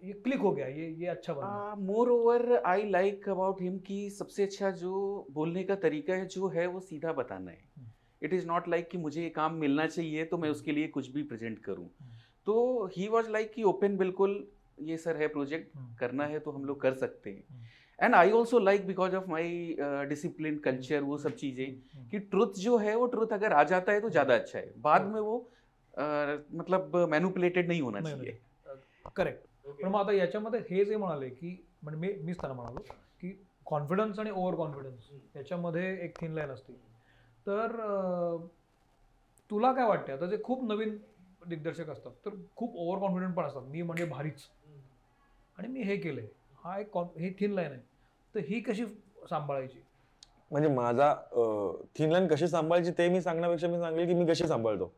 ये 0.02 0.12
क्लिक 0.24 0.40
हो 0.40 0.50
गया 0.52 0.66
ये 0.66 0.88
ये 0.98 1.06
अच्छा 1.06 1.32
बना 1.34 1.74
moreover 2.10 2.62
I 2.66 2.88
like 2.90 3.28
about 3.28 3.60
him 3.62 3.78
कि 3.78 3.98
सबसे 4.10 4.42
अच्छा 4.42 4.70
जो 4.70 4.92
बोलने 5.30 5.62
का 5.64 5.74
तरीका 5.76 6.14
है 6.14 6.26
जो 6.26 6.48
है 6.48 6.66
वो 6.66 6.80
सीधा 6.80 7.12
बताना 7.12 7.50
है। 7.50 7.88
इट 8.22 8.32
इज़ 8.34 8.46
नॉट 8.46 8.68
लाइक 8.68 8.88
कि 8.90 8.98
मुझे 8.98 9.22
ये 9.22 9.28
काम 9.30 9.54
मिलना 9.54 9.86
चाहिए 9.86 10.24
तो 10.24 10.36
मैं 10.36 10.48
हम्म। 10.48 10.56
उसके 10.56 10.72
लिए 10.72 10.88
कुछ 10.88 11.10
भी 11.10 11.22
प्रेजेंट 11.22 11.58
करूँ 11.58 11.84
हम्म। 12.00 12.16
तो 12.46 12.86
ही 12.96 13.08
वॉज़ 13.08 13.28
लाइक 13.30 13.52
कि 13.52 13.62
ओपन 13.62 13.96
बिल्कुल 13.96 14.44
ये 14.82 14.96
सर 14.96 15.16
है 15.16 15.28
प्रोजेक्ट 15.28 15.76
हम्म। 15.76 15.94
करना 15.96 16.26
है 16.26 16.38
तो 16.38 16.50
हम 16.50 16.64
लोग 16.64 16.80
कर 16.80 16.94
सकते 16.94 17.30
हैं। 17.30 17.68
And 17.98 18.14
I 18.14 18.30
also 18.30 18.58
like 18.58 18.86
because 18.86 19.16
of 19.16 19.28
my 19.30 19.76
discipline 20.08 20.58
culture 20.58 21.02
वो 21.02 21.18
सब 21.18 21.34
चीज़ें. 21.36 21.66
कि 22.10 22.18
ट्रुथ 22.18 22.58
जो 22.58 22.76
है 22.78 22.96
वो 22.96 23.06
ट्रुथ 23.06 23.32
अगर 23.32 23.52
आ 23.52 23.62
जाता 23.64 23.92
है 23.92 24.00
तो 24.00 24.10
ज़्यादा 24.10 24.34
अच्छा 24.34 24.58
है 24.58 24.72
बाद. 24.78 25.06
में 25.06 25.20
वो 25.20 25.38
अ, 25.94 26.02
मतलब 26.54 26.96
मैनुपुलेटेड 27.10 27.68
नहीं 27.68 27.80
होना 27.82 28.00
चाहिए 28.00 28.38
करेक्ट. 29.16 29.46
पण 29.64 29.88
मग 29.88 30.00
आता 30.00 30.12
याच्यामध्ये 30.12 30.60
हे 30.70 30.84
जे 30.84 30.96
म्हणाले 30.96 31.28
की 31.28 31.56
म्हणजे 31.82 32.00
मी 32.00 32.12
मीच 32.24 32.40
त्यांना 32.40 32.54
म्हणालो 32.54 32.80
की 33.20 33.32
कॉन्फिडन्स 33.66 34.18
आणि 34.18 34.30
ओव्हर 34.30 34.54
कॉन्फिडन्स 34.54 35.10
याच्यामध्ये 35.36 36.04
एक 36.04 36.20
थिन 36.20 36.32
लाईन 36.32 36.50
असते. 36.50 36.72
तर 37.46 37.76
तुला 39.50 39.72
काय 39.72 39.86
वाटते 39.86 40.12
आता 40.12 40.26
जे 40.26 40.36
खूप 40.44 40.64
नवीन 40.64 40.96
दिग्दर्शक 41.46 41.90
असतात 41.90 42.12
तर 42.26 42.30
खूप 42.56 42.76
ओव्हर 42.76 43.00
कॉन्फिडंट 43.00 43.34
पण 43.34 43.44
असतात. 43.44 43.62
मी 43.62 43.82
म्हणजे 43.82 44.04
भारीच. 44.04 44.42
आणि 45.58 45.68
मी 45.68 45.82
हे 45.82 45.96
केलंय. 45.96 46.26
हा 46.64 46.78
एक 46.78 46.90
कॉन 46.90 47.06
ही 47.18 47.30
थिन 47.30 47.52
लाईन 47.52 47.72
आहे. 47.72 47.80
तर 48.34 48.40
ही 48.40 48.60
कशी 48.60 48.86
सांभाळायची? 49.30 49.80
म्हणजे 50.50 50.68
माझा 50.68 51.14
थिन 51.96 52.10
लाईन 52.10 52.26
कशी 52.28 52.48
सांभाळायची 52.48 52.90
ते 52.98 53.08
मी 53.08 53.20
सांगण्यापेक्षा 53.22 53.68
मी 53.68 53.78
सांगेल 53.78 54.06
की 54.06 54.14
मी 54.14 54.26
कशी 54.26 54.46
सांभाळतो. 54.48 54.92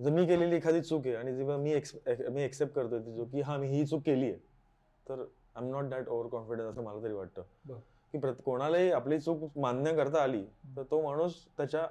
जर 0.00 0.10
मी 0.10 0.26
केलेली 0.26 0.56
एखादी 0.56 0.80
चूक 0.80 1.06
आहे 1.06 1.14
आणि 1.14 1.36
जेव्हा 1.36 1.56
मी 1.56 1.72
एक्स- 1.72 2.28
मी 2.28 2.42
एक्सेप्ट 2.42 2.72
करतोय 2.72 2.98
ती 2.98 3.16
चूक 3.16 3.28
की 3.28 3.40
हा 3.40 3.56
मी 3.56 3.66
ही 3.68 3.86
चूक 3.86 4.02
केली 4.02 4.24
आहे 4.24 4.34
तर 5.08 5.24
I 5.56 5.64
am 5.64 5.70
not 5.70 5.84
that 5.84 6.08
over 6.08 6.28
confidence 6.28 6.66
असं 6.66 6.82
मला 6.82 7.02
तरी 7.02 7.12
वाटतं. 7.12 7.42
की 8.12 8.18
प्रत 8.18 8.34
कोणालाही 8.44 8.90
आपली 8.90 9.18
चूक 9.20 9.58
मान्य 9.58 9.96
करता 9.96 10.22
आली 10.22 10.44
तर 10.76 10.82
तो 10.90 11.02
माणूस 11.02 11.34
त्याच्या 11.56 11.86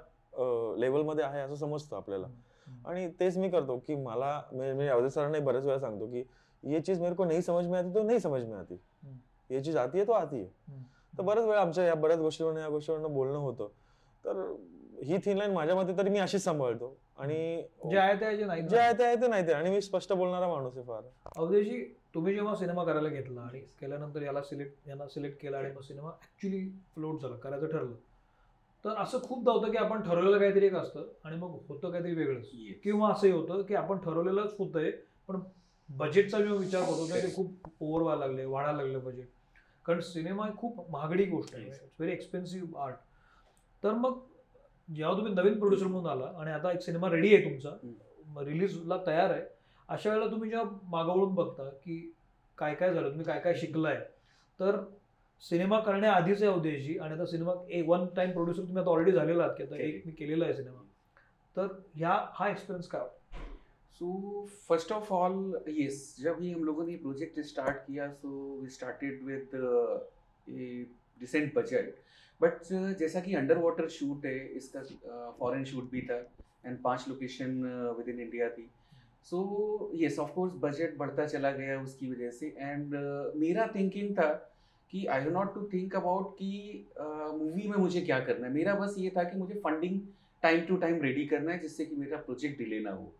लेवलमध्ये 0.78 1.24
आहे 1.24 1.40
असं 1.40 1.54
समजतं 1.54 1.96
आपल्याला. 1.96 2.26
आणि 2.86 3.10
तेच 3.20 3.38
मी 3.38 3.48
करतो 3.48 3.78
की 3.78 3.94
मला 3.94 4.42
मी 4.52 4.86
अवधे 4.88 5.10
सरांना 5.10 5.38
बऱ्याच 5.38 5.64
वेळा 5.64 5.78
सांगतो 5.78 6.06
की 6.06 6.24
ये 6.62 6.80
चीज 6.80 7.00
मेरे 7.00 7.14
को 7.14 7.24
नहीं 7.24 7.40
समझ 7.40 7.66
में 7.66 7.78
आती 7.78 7.94
तो 7.94 8.02
नहीं 8.02 8.18
समझ 8.18 8.44
में 8.44 8.56
आती. 8.58 8.74
ये 9.50 9.60
चीज 9.60 9.76
आती 9.76 9.98
है 9.98 10.06
तो 10.06 10.12
आती 10.12 10.36
है 10.36 10.44
तर 11.18 11.22
बऱ्याच 11.22 11.46
वेळा 11.46 11.60
आमच्या 11.60 11.84
या 11.84 11.94
बऱ्याच 11.94 12.18
गोष्टीवरून 12.18 12.58
या 12.58 12.68
गोष्टीवरून 12.68 13.14
बोलणं 13.14 13.38
होतं. 13.38 13.68
तर 14.24 14.54
ही 15.02 15.16
थिन 15.16 15.36
लाईन 15.36 15.50
माझ्या 15.50 15.76
मते 15.76 15.98
तरी 15.98 16.10
मी 16.10 16.18
अशीच 16.18 16.44
सांभाळतो. 16.44 16.96
आणि 17.18 17.36
जे 17.90 17.98
आहे 17.98 18.20
ते 18.20 18.24
आहे, 18.24 18.36
जे 18.36 18.44
नाही 18.44 18.62
जे 18.62 18.78
आहे 18.78 18.92
ते 18.98 19.04
आहे 19.04 19.16
ते 19.20 19.28
नाही 19.28 19.46
ते. 19.46 19.52
आणि 19.52 19.70
मी 19.70 19.80
स्पष्ट 19.80 20.12
बोलणारा 20.12 20.48
माणूस 20.48 20.76
आहे 20.76 20.86
फार. 20.86 21.02
अवधेशी 21.36 21.82
तुम्ही 22.14 22.34
जेव्हा 22.34 22.54
सिनेमा 22.56 22.84
करायला 22.84 23.08
घेतला 23.08 23.40
आणि 23.40 23.60
केल्यानंतर 23.80 24.22
याला 24.22 24.42
सिलेक्ट 24.42 24.88
यांना 24.88 25.06
सिलेक्ट 25.08 25.40
केला 25.42 25.58
आणि 25.58 25.70
मग 25.72 25.80
सिनेमा 25.80 26.08
ऍक्च्युली 26.08 26.68
फ्लोट 26.94 27.22
झाला 27.22 27.36
करायचं 27.36 27.66
ठरलं. 27.66 27.94
तर 28.84 28.96
असं 29.02 29.22
खूपदा 29.22 29.52
होतं 29.52 29.70
की 29.70 29.76
आपण 29.76 30.02
ठरवलेलं 30.02 30.38
काहीतरी 30.38 30.66
एक 30.66 30.74
असतं 30.74 31.06
आणि 31.24 31.36
मग 31.36 31.56
होतं 31.68 31.90
काहीतरी 31.90 32.14
वेगळंच. 32.14 32.46
किंवा 32.82 33.10
असंही 33.12 33.32
होतं 33.32 33.62
की 33.62 33.74
आपण 33.74 33.98
ठरवलेलंच 33.98 34.54
होतंय 34.58 34.90
पण 35.28 35.40
बजेटचा 35.88 36.38
जेव्हा 36.38 36.58
विचार 36.58 36.82
करतो 36.82 37.06
तेव्हा 37.08 37.22
ते 37.22 37.34
खूप 37.34 37.68
ओव्हर 37.80 38.02
व्हायला 38.02 38.26
लागले 38.26 38.44
वाढायला 38.44 38.82
लागले 38.82 38.98
बजेट 38.98 39.28
कारण 39.86 40.00
सिनेमा 40.00 40.46
ही 40.46 40.52
खूप 40.56 40.90
महागडी 40.90 41.24
गोष्ट 41.24 41.54
आहे. 41.54 41.64
Yes. 41.64 41.74
It's 41.74 42.00
very 42.00 42.12
expensive 42.12 42.80
art 42.82 42.96
तर 43.82 43.92
मग 43.92 44.18
जेव्हा 44.88 45.16
तुम्ही 45.16 45.32
नवीन 45.34 45.58
प्रोड्युसर 45.58 45.86
म्हणून 45.86 46.10
आला 46.10 46.32
आणि 46.40 46.50
आता 46.50 46.72
एक 46.72 46.80
सिनेमा 46.80 47.10
रेडी 47.10 47.34
आहे 47.34 47.44
तुमचा 47.44 48.44
रिलीजला 48.44 48.96
तयार 49.06 49.30
आहे 49.30 49.42
अशा 49.88 50.10
वेळेला 50.10 50.30
तुम्ही 50.30 50.50
जेव्हा 50.50 50.78
मागवळून 50.90 51.34
बघता 51.34 51.68
की 51.84 51.98
काय 52.58 52.74
काय 52.74 52.92
झालं 52.94 53.08
तुम्ही 53.08 53.24
काय 53.24 53.40
काय 53.40 53.54
शिकलाय 53.54 54.00
तर 54.60 54.76
सिनेमा 55.42 55.78
करण्याआधीचे 55.80 56.48
उद्देशी 56.48 56.98
आणि 56.98 57.14
आता 57.14 57.26
सिनेमा 57.26 57.52
एक 57.68 57.88
वन 57.88 58.06
टाइम 58.16 58.30
प्रोड्युसर 58.30 58.62
तुम्ही 58.62 58.82
आता 58.82 58.90
ऑलरेडी 58.90 59.12
झालेला 59.12 59.42
आहात 59.42 59.54
की 59.56 59.62
आता 59.62 59.82
एक 59.82 60.02
मी 60.06 60.12
केलेला 60.12 60.44
आहे 60.44 60.54
सिनेमा 60.54 60.82
तर 61.56 61.66
ह्या 61.94 62.18
हा 62.32 62.48
एक्सपिरियन्स 62.48 62.88
काय? 62.88 63.06
So 64.00 64.46
first 64.68 64.92
of 64.92 65.12
all 65.12 65.56
yes 65.68 66.16
जब 66.20 66.40
ही 66.40 66.52
हम 66.52 66.64
लोगों 66.64 66.86
ने 66.86 66.96
प्रोजेक्ट 66.96 67.40
स्टार्ट 67.40 67.76
किया 67.86 68.08
so 68.12 68.28
we 68.60 68.68
started 68.70 69.22
with 69.24 69.54
a 70.48 70.84
decent 71.20 71.52
budget 71.54 71.90
but 72.40 72.72
जैसा 72.98 73.20
कि 73.20 73.34
अंडर 73.34 73.58
वाटर 73.58 73.88
शूट 73.88 74.26
है 74.26 74.38
इसका 74.56 74.80
फॉरेन 75.38 75.64
शूट 75.64 75.90
भी 75.90 76.00
था 76.02 76.16
एंड 76.66 76.78
पाँच 76.82 77.04
लोकेशन 77.08 77.62
विद 77.98 78.08
इन 78.08 78.20
इंडिया 78.20 78.48
थी। 78.50 78.68
So 79.26 79.90
yes 79.94 80.18
of 80.18 80.32
course 80.32 80.52
budget 80.62 80.96
बढ़ता 80.98 81.26
चला 81.26 81.50
गया 81.52 81.80
उसकी 81.82 82.10
वजह 82.10 82.30
से। 82.30 82.54
एंड 82.58 82.94
मेरा 83.36 83.66
थिंकिंग 83.74 84.12
था 84.18 84.32
कि 84.92 85.04
I 85.06 85.20
have 85.20 85.32
not 85.32 85.54
to 85.54 85.62
think 85.72 85.94
about 85.96 86.34
कि 86.34 86.86
मूवी 86.98 87.68
में 87.68 87.76
मुझे 87.76 88.00
क्या 88.00 88.20
करना 88.20 88.46
है। 88.46 88.52
मेरा 88.52 88.74
बस 88.74 88.94
ये 88.98 89.10
था 89.16 89.24
कि 89.24 89.38
मुझे 89.38 89.54
funding 89.64 90.00
time 90.42 90.60
to 90.66 90.76
time 90.76 91.00
ready 91.02 91.26
करना 91.26 91.52
है 91.52 91.58
जिससे 91.58 91.84
कि 91.84 91.96
मेरा 91.96 92.16
प्रोजेक्ट 92.20 92.58
डिले 92.58 92.80
ना 92.80 92.90
हो। 92.90 93.12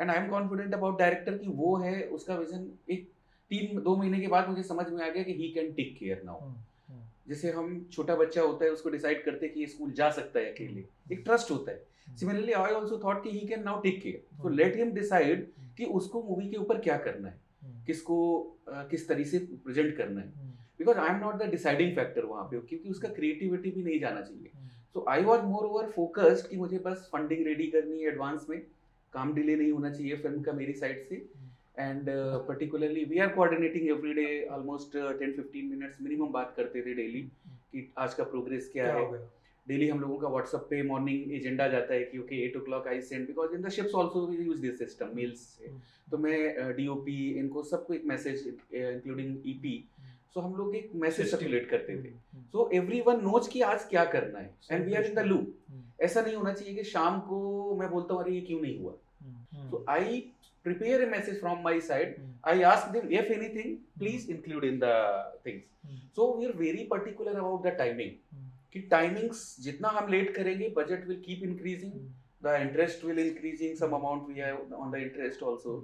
And 0.00 0.10
I 0.10 0.16
am 0.16 0.28
confident 0.30 0.74
about 0.74 0.98
director 0.98 1.38
कि 1.38 1.48
वो 1.48 1.76
है 1.76 2.02
उसका 2.10 2.34
विजन 2.34 2.70
एक 2.90 3.08
तीन 3.50 3.82
दो 3.82 3.96
महीने 3.96 4.20
के 4.20 4.28
बाद 4.28 4.48
मुझे 4.48 4.62
समझ 4.64 4.88
में 4.90 5.02
आ 5.06 5.08
गया 5.08 5.22
कि 5.22 5.32
he 5.34 5.48
can 5.50 5.72
take 5.72 5.96
care 5.98 6.22
now 6.24 6.52
जैसे 7.28 7.50
हम 7.50 7.88
छोटा 7.92 8.16
बच्चा 8.16 8.42
होता 8.42 8.64
है 8.64 8.70
उसको 8.70 8.90
डिसाइड 8.90 9.24
करते 9.24 9.46
हैं 9.46 9.54
कि 9.54 9.60
ये 9.60 9.66
स्कूल 9.66 9.92
जा 9.92 10.10
सकता 10.10 10.40
है 10.40 10.52
अकेले। 10.52 10.84
एक 11.12 11.22
ट्रस्ट 11.24 11.50
होता 11.50 11.72
है। 11.72 11.86
सिमिलरली 12.16 12.52
आई 12.52 12.72
ऑल्सो 12.72 13.00
थॉट 13.04 13.22
कि 13.24 13.30
he 13.30 13.46
can 13.48 13.62
now 13.62 13.80
take 13.80 14.02
care 14.02 14.42
तो 14.42 14.48
लेट 14.48 14.76
हिम 14.76 14.92
डिसाइड 14.92 15.46
कि 15.76 15.84
उसको 15.84 16.22
मूवी 16.22 16.50
के 16.50 16.56
ऊपर 16.56 16.78
क्या 16.78 16.96
करना 16.96 17.28
है। 17.28 17.40
किसको 17.86 18.40
अ, 18.68 18.72
किस 18.82 19.08
तरीके 19.08 19.30
से 19.30 19.38
प्रेजेंट 19.38 19.96
करना 19.96 20.20
है। 20.20 20.28
Because 20.78 20.98
I 20.98 21.08
am 21.08 21.20
not 21.20 21.34
the 21.34 21.42
deciding 21.42 21.94
factor 21.96 22.24
वहाँ 22.24 22.44
पे 22.44 22.60
क्योंकि 22.60 22.88
उसका 22.88 23.08
क्रिएटिविटी 23.08 23.70
भी 23.70 23.82
नहीं 23.82 24.00
जाना 24.00 24.20
चाहिए। 24.20 24.50
So 24.94 25.04
I 25.08 25.22
was 25.22 25.40
more 25.40 25.64
over 25.64 25.90
focused 25.90 26.48
कि 26.48 26.56
मुझे 26.56 26.78
बस 26.78 27.08
फंडिंग 27.12 27.46
रेडी 27.46 27.66
करनी 27.66 28.00
है 28.00 28.08
एडवांस 28.08 28.46
में। 28.50 28.58
काम 29.12 29.34
डिले 29.34 29.56
नहीं 29.56 29.72
होना 29.72 29.90
चाहिए 29.90 30.16
फ़िल्म 30.16 30.42
का 30.42 30.52
मेरी 30.52 30.72
साइड 30.72 31.04
से। 31.04 31.16
And 31.78 32.08
particularly 32.48 33.04
we 33.04 33.18
are 33.18 33.28
coordinating 33.34 33.88
every 33.88 34.12
day 34.14 34.26
almost 34.52 34.96
ten 35.18 35.32
fifteen 35.32 35.66
minutes 35.68 36.02
minimum 36.02 36.32
बात 36.32 36.52
करते 36.56 36.82
थे 36.82 36.94
डेली 36.94 37.20
कि 37.72 37.88
आज 37.98 38.14
का 38.14 38.24
प्रोग्रेस 38.24 38.68
क्या 38.72 38.84
क्या 38.84 38.94
है। 38.96 39.22
डेली 39.66 39.88
हम 39.88 40.00
लोगों 40.00 40.16
का 40.18 40.28
व्हाट्सएप 40.28 40.66
पे 40.70 40.82
मॉर्निंग 40.82 41.32
एजेंडा 41.34 41.66
जाता 41.68 41.94
है 41.94 42.04
कि 42.04 42.18
okay 42.18 42.44
eight 42.44 42.56
o'clock 42.64 42.88
I 42.88 43.00
send 43.02 43.26
because 43.26 43.54
in 43.54 43.62
the 43.62 43.68
ships 43.76 43.94
also 43.94 44.32
use 44.32 44.60
this 44.62 44.78
system 44.78 45.10
mails 45.16 45.40
से। 45.58 45.72
तो 46.10 46.18
मैं 46.18 46.74
डीओपी 46.76 47.16
इनको 47.38 47.62
सबको 47.64 47.94
एक 47.94 48.04
मैसेज 48.06 48.46
इंक्लूडिंग 48.48 49.36
ईपी 49.46 49.76
सो 50.34 50.40
हम 50.40 50.54
लोग 50.56 50.76
एक 50.76 50.90
मैसेज 50.96 51.30
सर्कुलेट 51.30 51.68
करते 51.70 51.96
थे। 52.02 52.10
सो 52.52 52.68
एवरी 52.74 53.00
वन 53.06 53.20
नोज़ 53.22 53.48
कि 53.50 53.60
आज 53.62 53.84
क्या 53.90 54.04
करना 54.14 54.38
है। 54.38 54.50
And 54.70 54.84
we 54.86 54.94
are 54.94 55.04
in 55.04 55.14
the 55.14 55.26
loop 55.26 56.02
ऐसा 56.02 56.20
नहीं 56.20 56.34
होना 56.34 56.52
चाहिए 56.52 56.74
कि 56.74 56.84
शाम 56.84 57.20
को 57.28 57.76
मैं 57.80 57.90
बोलता 57.90 58.14
हूँ 58.14 58.22
अरे 58.22 58.34
ये 58.34 58.40
क्यों 58.40 58.60
नहीं 58.60 58.78
हुआ? 58.78 58.94
So 59.70 59.78
I 59.90 60.00
prepare 60.64 61.02
a 61.02 61.10
message 61.10 61.38
from 61.40 61.62
my 61.62 61.78
side. 61.80 62.16
Mm. 62.16 62.32
I 62.44 62.62
ask 62.64 62.92
them 62.92 63.08
if 63.10 63.30
anything, 63.30 63.78
please 63.98 64.28
include 64.28 64.64
in 64.64 64.78
the 64.78 64.96
things. 65.42 65.62
So 66.12 66.36
we 66.36 66.46
are 66.46 66.52
very 66.54 66.84
particular 66.84 67.38
about 67.38 67.62
the 67.62 67.76
timing. 67.84 68.18
Mm. 68.34 68.50
कि 68.72 68.80
टाइमिंग्स 68.90 69.40
जितना 69.60 69.88
हम 69.88 70.08
लेट 70.10 70.34
करेंगे 70.36 70.68
budget 70.76 71.06
will 71.08 71.20
keep 71.24 71.42
increasing 71.42 71.92
the 72.44 72.54
interest 72.60 73.04
will 73.04 73.18
increasing 73.18 73.76
some 73.76 73.92
amount 73.96 74.28
we 74.28 74.40
have 74.40 74.74
on 74.74 74.90
the 74.90 75.02
interest 75.02 75.42
also 75.42 75.74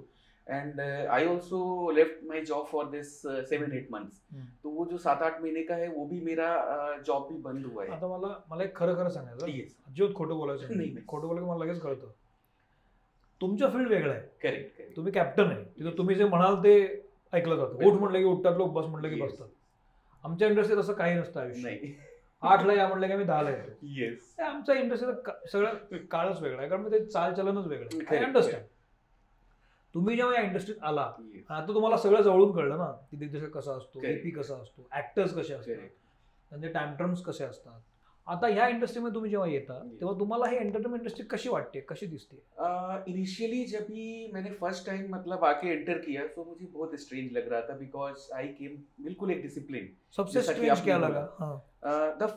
and 0.47 0.79
I 0.81 1.25
also 1.25 1.91
left 1.95 2.25
my 2.29 2.41
job 2.49 2.65
for 2.71 2.89
this 2.89 3.13
seven 3.49 3.77
eight 3.77 3.87
months 3.91 4.21
तो 4.63 4.69
वो 4.69 4.85
जो 4.85 4.97
सात 4.97 5.21
आठ 5.21 5.41
महीने 5.41 5.63
का 5.63 5.75
है 5.75 5.87
वो 5.93 6.05
भी 6.05 6.19
मेरा 6.21 6.49
जॉब 7.07 7.27
भी 7.31 7.37
बंद 7.41 7.65
हुआ 7.65 7.83
है 7.83 7.91
आता 7.91 8.07
मला 8.07 8.33
मला 8.51 8.63
एक 8.63 8.75
खरं 8.77 8.95
खरं 8.95 9.09
सांगायचं. 9.09 9.45
अजिबात 9.45 10.13
खोटं 10.15 10.37
बोलायचं 10.37 10.77
नाही. 10.77 10.95
खोटं 11.07 11.27
बोलायचं 11.27 11.47
मला 11.49 11.65
लगेच 11.65 11.81
कळतं 11.81 12.11
तुमचं 13.41 13.69
फील्ड 13.69 13.87
वेगळं 13.87 14.13
आहे. 14.13 14.21
करेक्ट 14.43 14.77
करेक्ट 14.77 14.95
तुम्ही 14.95 15.13
कॅप्टन 15.13 15.45
आहे. 15.45 15.63
तिथं 15.63 15.97
तुम्ही 15.97 16.15
जे 16.15 16.25
म्हणाल 16.25 16.55
ते 16.55 16.73
ऐकलं 17.33 17.55
जातं. 17.55 17.85
उठ 17.85 17.99
म्हटलं 17.99 18.17
की 18.17 18.23
उठतात 18.23 18.57
लोक 18.57 18.71
बस 18.73 18.85
म्हटलं 18.85 19.09
की. 19.09 19.21
बसतात. 19.21 19.47
आमच्या 20.23 20.47
इंडस्ट्रीत 20.47 20.79
असं 20.79 20.93
काही 20.93 21.15
नसतं 21.15 21.39
आयुष्य 21.39 21.61
नाही. 21.61 21.93
आठला 22.41 22.73
या 22.73 22.87
म्हटलं 22.87 23.07
की 23.07 23.13
आम्ही 23.13 23.25
दहाला 23.27 23.49
येतो. 23.49 23.71
येस 23.81 24.35
आमच्या 24.39 24.75
इंडस्ट्रीचं 24.75 25.47
सगळं 25.51 25.97
काळच 26.11 26.41
वेगळं 26.41 26.59
आहे. 26.59 26.69
कारण 26.69 26.81
मग 26.81 26.91
ते 26.91 27.05
चालचलनच 27.05 27.67
वेगळं 27.67 28.03
आहे. 28.07 28.23
अंडरस्टँड 28.25 28.63
तुम्ही 29.95 30.15
जेव्हा 30.15 30.35
या 30.35 30.41
इंडस्ट्रीत 30.41 30.83
आला 30.83 31.01
आता 31.49 31.73
तुम्हाला 31.73 31.97
सगळं 31.97 32.21
जवळून 32.21 32.51
कळलं 32.51 32.77
ना 32.77 32.91
की 33.11 33.17
दिग्दर्शक 33.17 33.49
कसा 33.49 33.71
असतो. 33.71 34.05
एपी 34.05 34.29
कसा 34.29 34.55
असतो 34.55 34.87
ऍक्टर्स 34.97 35.33
कसे 35.35 35.53
असतात 35.53 35.87
त्यांचे 36.51 36.67
टाइमटर्म्स 36.67 37.21
कसे 37.21 37.43
असतात 37.43 37.79
आता 38.27 38.47
ह्या 38.47 38.67
इंडस्ट्रीमध्ये 38.67 39.13
तुम्ही 39.13 39.29
जेव्हा 39.31 39.47
येता 39.49 39.73
तेव्हा 39.99 40.17
तुम्हाला 40.19 40.49
ही 40.49 40.57
एंटरटेनमेंट 40.57 41.01
इंडस्ट्री 41.01 41.25
कशी 41.29 41.49
वाटते? 41.49 41.79
कशी 41.89 42.05
दिसते? 42.07 42.35
इनिशियली 43.11 43.63
जब 43.65 43.85
भी 43.85 44.31
मैंने 44.33 44.49
फ़र्स्ट 44.59 44.85
टाइम 44.85 45.07
मतलब 45.15 45.43
आके 45.45 45.69
एंटर 45.69 45.97
किया 45.99 46.25
तो 46.35 46.43
मुझे 46.43 46.65
बहुत 46.73 46.95
स्ट्रेंज 47.01 47.31
लग 47.37 47.49
रहा 47.51 47.61
था 47.61 47.77
बिकॉज़ 47.77 48.31
आई 48.35 48.47
केम 48.59 48.75
बिल्कुल 49.03 49.31
एक 49.31 49.41
डिसिप्लिन 49.41 49.89
सबसे 50.17 50.41
स्ट्रेंज 50.41 50.83
क्या 50.83 50.97
लगा? 50.97 51.27
हाँ। 51.39 51.55
The 52.19 52.29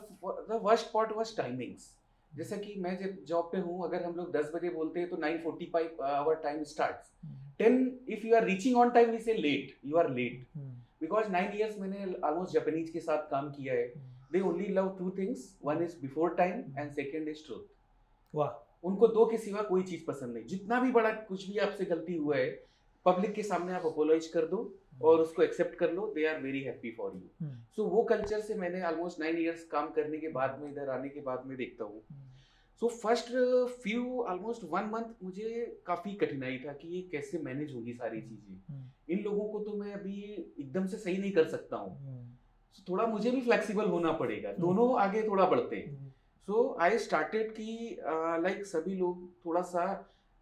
the 0.49 0.59
worst 0.63 0.91
part 0.93 1.11
was 1.17 1.35
timings 1.37 1.93
जैसा 2.31 2.57
कि 2.57 2.73
मैं 2.77 2.97
जब 2.97 3.23
जॉब 3.25 3.49
पे 3.51 3.57
हूँ 3.57 3.83
अगर 3.83 4.03
हम 4.03 4.15
लोग 4.15 4.31
दस 4.33 4.51
बजे 4.55 4.69
बोलते 4.69 4.99
हैं 4.99 5.09
तो 5.09 5.17
nine 5.17 5.37
forty 5.43 5.65
five 5.73 6.03
hour 6.05 6.35
time 6.43 6.63
start 6.63 7.27
ten 7.59 7.77
if 8.09 8.25
you 8.27 8.35
are 8.35 8.43
reaching 8.45 8.77
on 8.77 8.89
time 8.89 9.11
we 9.11 9.19
say 9.19 9.33
late 9.35 9.77
you 9.85 9.97
are 9.97 10.09
late 10.11 10.57
because 11.01 11.29
nine 11.31 11.57
years 11.57 11.79
मैंने 11.79 12.05
ऑलमोस्ट 12.19 12.53
जापानीज 12.53 12.89
के 12.89 12.99
साथ 12.99 13.29
काम 13.31 13.49
किया 13.51 13.73
है। 13.73 14.13
They 14.31 14.41
only 14.41 14.67
love 14.73 14.95
two 14.99 15.09
things 15.17 15.47
one 15.65 15.83
is 15.83 15.99
before 16.01 16.35
time 16.35 16.63
and 16.77 16.91
second 16.91 17.27
is 17.29 17.45
truth 17.45 17.73
वाह। 18.33 18.87
उनको 18.87 19.07
दो 19.07 19.25
के 19.25 19.37
सिवा 19.37 19.61
कोई 19.63 19.83
चीज़ 19.83 20.05
पसंद 20.05 20.33
नहीं। 20.33 20.45
जितना 20.45 20.79
भी 20.79 20.91
बड़ा 20.91 21.11
कुछ 21.29 21.47
भी 21.49 21.57
आपसे 21.59 21.85
गलती 21.85 22.15
हुआ 22.15 22.37
है 22.37 22.49
पब्लिक 23.05 23.33
के 23.33 23.43
सामने 23.43 23.73
आप 23.73 23.85
अपोलोज 23.85 24.27
कर 24.27 24.45
दो 24.47 24.59
और 25.01 25.21
उसको 25.21 25.43
एक्सेप्ट 25.43 25.75
कर 25.77 25.91
लो 25.93 26.11
they 26.15 26.25
are 26.27 26.41
very 26.41 26.61
happy 26.63 26.91
for 26.97 27.11
you 27.15 27.29
hmm, 27.41 27.57
so 27.75 27.85
वो 27.85 28.03
कल्चर 28.03 28.41
से 28.41 28.55
मैंने 28.55 28.81
ऑलमोस्ट 28.83 29.19
नाइन 29.19 29.37
इयर्स 29.37 29.63
काम 29.71 29.89
करने 29.91 30.17
के 30.17 30.27
बाद 30.37 30.59
में 30.61 30.69
इधर 30.71 30.89
आने 30.89 31.09
के 31.09 31.21
बाद 31.21 31.43
में 31.45 31.57
देखता 31.57 31.83
हूँ। 31.83 32.01
So 32.81 32.87
first 32.87 33.27
few 33.83 34.21
almost 34.21 34.63
one 34.71 34.89
month 34.93 35.23
मुझे 35.23 35.81
काफ़ी 35.85 36.13
कठिनाई 36.13 36.57
था 36.57 36.73
कि 36.73 36.87
ये 36.87 37.01
कैसे 37.11 37.37
मैनेज 37.39 37.73
होगी 37.75 37.93
सारी 37.93 38.21
चीज़ें। 38.21 38.55
हम्म, 38.69 38.89
इन 39.09 39.23
लोगों 39.23 39.47
को 39.49 39.59
तो 39.59 39.77
मैं 39.77 39.93
अभी 39.93 40.21
एकदम 40.59 40.85
से 40.85 40.97
सही 40.97 41.17
नहीं 41.17 41.31
कर 41.31 41.47
सकता 41.47 41.77
हूँ। 41.77 41.97
हम्म, 41.97 42.34
थोड़ा 42.89 43.05
मुझे 43.07 43.31
भी 43.31 43.41
फ्लेक्सिबल 43.41 43.85
होना 43.89 44.11
पड़ेगा। 44.13 44.51
दोनों 44.59 44.87
आगे 45.01 45.21
थोड़ा 45.27 45.45
बढ़ते 45.45 45.75
हैं। 45.75 45.87
हम्म, 45.87 46.09
सो 46.47 46.77
आई 46.81 46.97
स्टार्टेड 46.99 47.51
कि 47.51 47.97
लाइक 48.43 48.65
सभी 48.65 48.95
लोग 48.95 49.29
थोड़ा 49.45 49.61
सा 49.63 49.85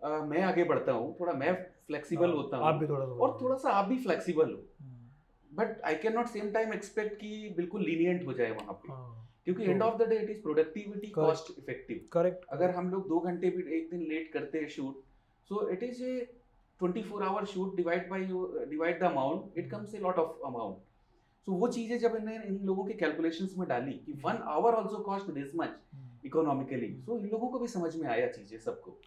uh, 0.02 0.22
मैं 0.30 0.42
आगे 0.44 0.64
बढ़ता 0.64 0.92
हूँ 0.92 1.16
थोड़ा 1.20 1.34
मैं 1.34 1.54
फ्लेक्सिबल 1.88 2.28
हाँ, 2.28 2.36
होता 2.36 2.58
आप 2.58 2.74
हूँ 2.74 2.80
भी 2.80 2.88
थोड़ा 2.88 3.06
और 3.06 3.38
थोड़ा 3.42 3.58
सा 3.58 3.72
आप 3.72 3.86
भी 3.88 3.98
फ्लेक्सिबल 4.04 4.52
हो। 4.52 4.60
हम्म, 4.82 5.58
but 5.58 5.82
I 5.86 5.96
can 5.96 6.14
not 6.14 6.28
same 6.28 6.52
time 6.52 6.74
expect 6.74 7.16
कि 7.16 7.54
बिल्कुल 7.58 7.84
लीनियंट 7.84 8.26
हो 8.28 8.34
जाए 8.34 8.52
वहाँ 8.52 8.74
पे। 8.74 8.92
हाँ, 8.92 9.10
क्योंकि 9.46 9.64
end 9.64 9.82
of 9.82 9.98
the 9.98 10.08
day 10.10 10.16
it 10.16 10.30
is 10.30 10.42
productivity 10.42 11.08
cost 11.12 11.52
effective 11.60 12.08
correct 12.14 12.46
अगर 12.52 12.72
हम 12.72 12.90
लोग 12.90 13.08
दो 13.10 13.20
घंटे 13.20 13.50
भी 13.50 13.64
एक 13.78 13.90
दिन 13.92 14.06
लेट 14.10 14.32
करते 14.34 14.60
हैं 14.60 14.68
shoot 14.70 15.04
so 15.50 15.68
it 15.70 15.84
is 15.84 16.04
a 16.04 16.18
twenty 16.80 17.02
four 17.04 17.24
hour 17.24 17.46
shoot 17.46 17.76
divide 17.76 18.10
by 18.10 18.26
divide 18.70 19.00
the 19.00 19.04
amount 19.04 19.58
it 19.58 19.70
comes 19.72 19.96
a 19.96 20.00
lot 20.00 20.20
of 20.20 20.46
amount 20.48 20.78
so 21.48 21.52
वो 21.52 21.68
चीज़ें 21.68 22.00
जब 22.00 22.16
इन्हें 22.16 22.44
इन 22.44 22.60
लोगों 22.64 22.86
के 22.86 22.94
कैलकुलेशंस 22.94 23.56
में 23.58 23.68
डाली 23.68 23.92
कि 23.92 24.14
one 24.14 24.36
hour 24.36 24.74
also 24.74 24.98
cost 24.98 25.32
this 25.32 25.56
much 25.56 25.70
economically 26.26 27.02
so 27.02 27.18
इन 27.18 27.26
लोगों 27.26 27.48
को 27.48 27.60
भी 27.60 27.68
समझ 27.68 27.96
में 27.96 28.10
आया 28.10 28.28
चीज़ें 28.28 28.58
सबको 28.60 29.00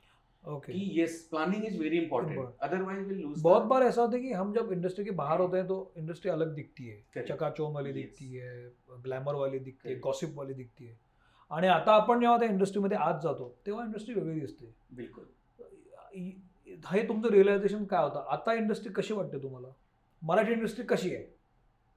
ओके 0.45 0.73
कि 0.73 1.03
yes 1.03 1.29
planning 1.31 1.65
is 1.65 1.79
very 1.79 1.99
important 1.99 2.55
otherwise 2.63 3.01
will 3.01 3.19
lose 3.19 3.43
बहुत 3.43 3.63
बार 3.63 3.83
ऐसा 3.83 4.03
होता 4.03 4.17
है 4.17 4.23
कि 4.23 4.33
हम 4.33 4.53
जब 4.55 4.73
इंडस्ट्री 4.73 5.05
के 5.05 5.11
बाहर 5.11 5.41
होते 5.41 5.57
हैं 5.57 5.67
तो 5.67 5.93
इंडस्ट्री 5.99 6.31
अलग 6.31 6.55
दिखती 6.55 6.85
है. 6.85 7.05
वाली 7.59 7.91
Yes. 7.91 7.95
दिखती 7.95 8.33
है 8.33 8.73
ग्लॅमर 9.03 9.35
वाली 9.35 9.59
दिखते 9.59 9.89
Correct. 9.89 10.03
गॉसिप 10.03 10.35
वाली 10.35 10.55
दिखते 10.55 10.85
है। 10.85 10.99
आणि 11.51 11.69
आता 11.69 11.93
आपण 11.93 12.21
जेव्हा 12.21 12.39
त्या 12.39 12.49
इंडस्ट्रीमध्ये 12.49 12.99
आत 12.99 13.21
जातो 13.23 13.59
तेव्हा 13.67 13.85
इंडस्ट्री 13.85 14.15
वेगळी 14.15 14.41
दिसते. 14.41 14.75
बिल्कुल. 14.93 15.25
हे 16.93 17.09
तुमचं 17.09 17.29
रिअलायझेशन 17.29 17.85
काय 17.85 18.03
होतं? 18.05 18.25
आता 18.29 18.53
इंडस्ट्री 18.53 18.93
कशी 18.93 19.15
वाटते 19.15 19.39
तुम्हाला? 19.39 19.69
मराठी 20.23 20.53
इंडस्ट्री 20.53 20.85
कशी 20.85 21.15
आहे? 21.15 21.36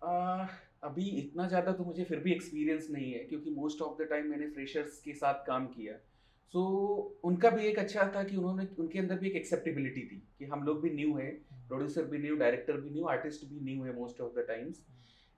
आ, 0.02 0.48
अभी 0.84 1.10
इतना 1.20 1.48
ज़्यादा 1.48 1.72
तो 1.72 1.84
मुझे 1.84 2.04
फिर 2.04 2.20
भी 2.20 2.32
एक्सपीरियंस 2.32 2.88
नहीं 2.92 3.12
है 3.14 3.24
क्योंकि 3.24 3.50
मोस्ट 3.52 3.82
ऑफ़ 3.82 4.02
द 4.02 4.08
टाइम 4.10 4.30
मैंने 4.30 4.48
फ्रेशर्स 4.50 5.02
के 5.02 5.14
साथ 5.14 5.46
काम 5.48 5.66
किया। 5.68 5.94
सो 6.54 6.62
उनका 7.24 7.50
भी 7.50 7.66
एक 7.66 7.80
अच्छा 7.80 8.12
था 8.16 8.24
कि 8.24 8.36
उन्होंने 8.36 8.68
उनके 8.80 9.00
अंदर 9.00 9.18
भी 9.20 9.28
एक 9.28 9.36
एक्सेप्टेबिलिटी 9.36 10.06
थी 10.06 10.22
कि 10.40 10.46
हम 10.46 10.64
लोग 10.64 10.82
भी 10.82 10.90
न्यू 10.90 11.18
हैं 11.18 11.32
प्रोड्यूसर 11.68 12.06
भी 12.06 12.18
न्यू 12.18 12.36
डायरेक्टर 12.36 12.80
भी 12.82 12.90
न्यू 12.90 13.06
आर्टिस्ट 13.08 13.46
भी 13.46 13.60
न्यू 13.66 13.84
है 13.84 13.96
most 13.96 14.22
of 14.22 14.40
the 14.40 14.46
times 14.48 14.82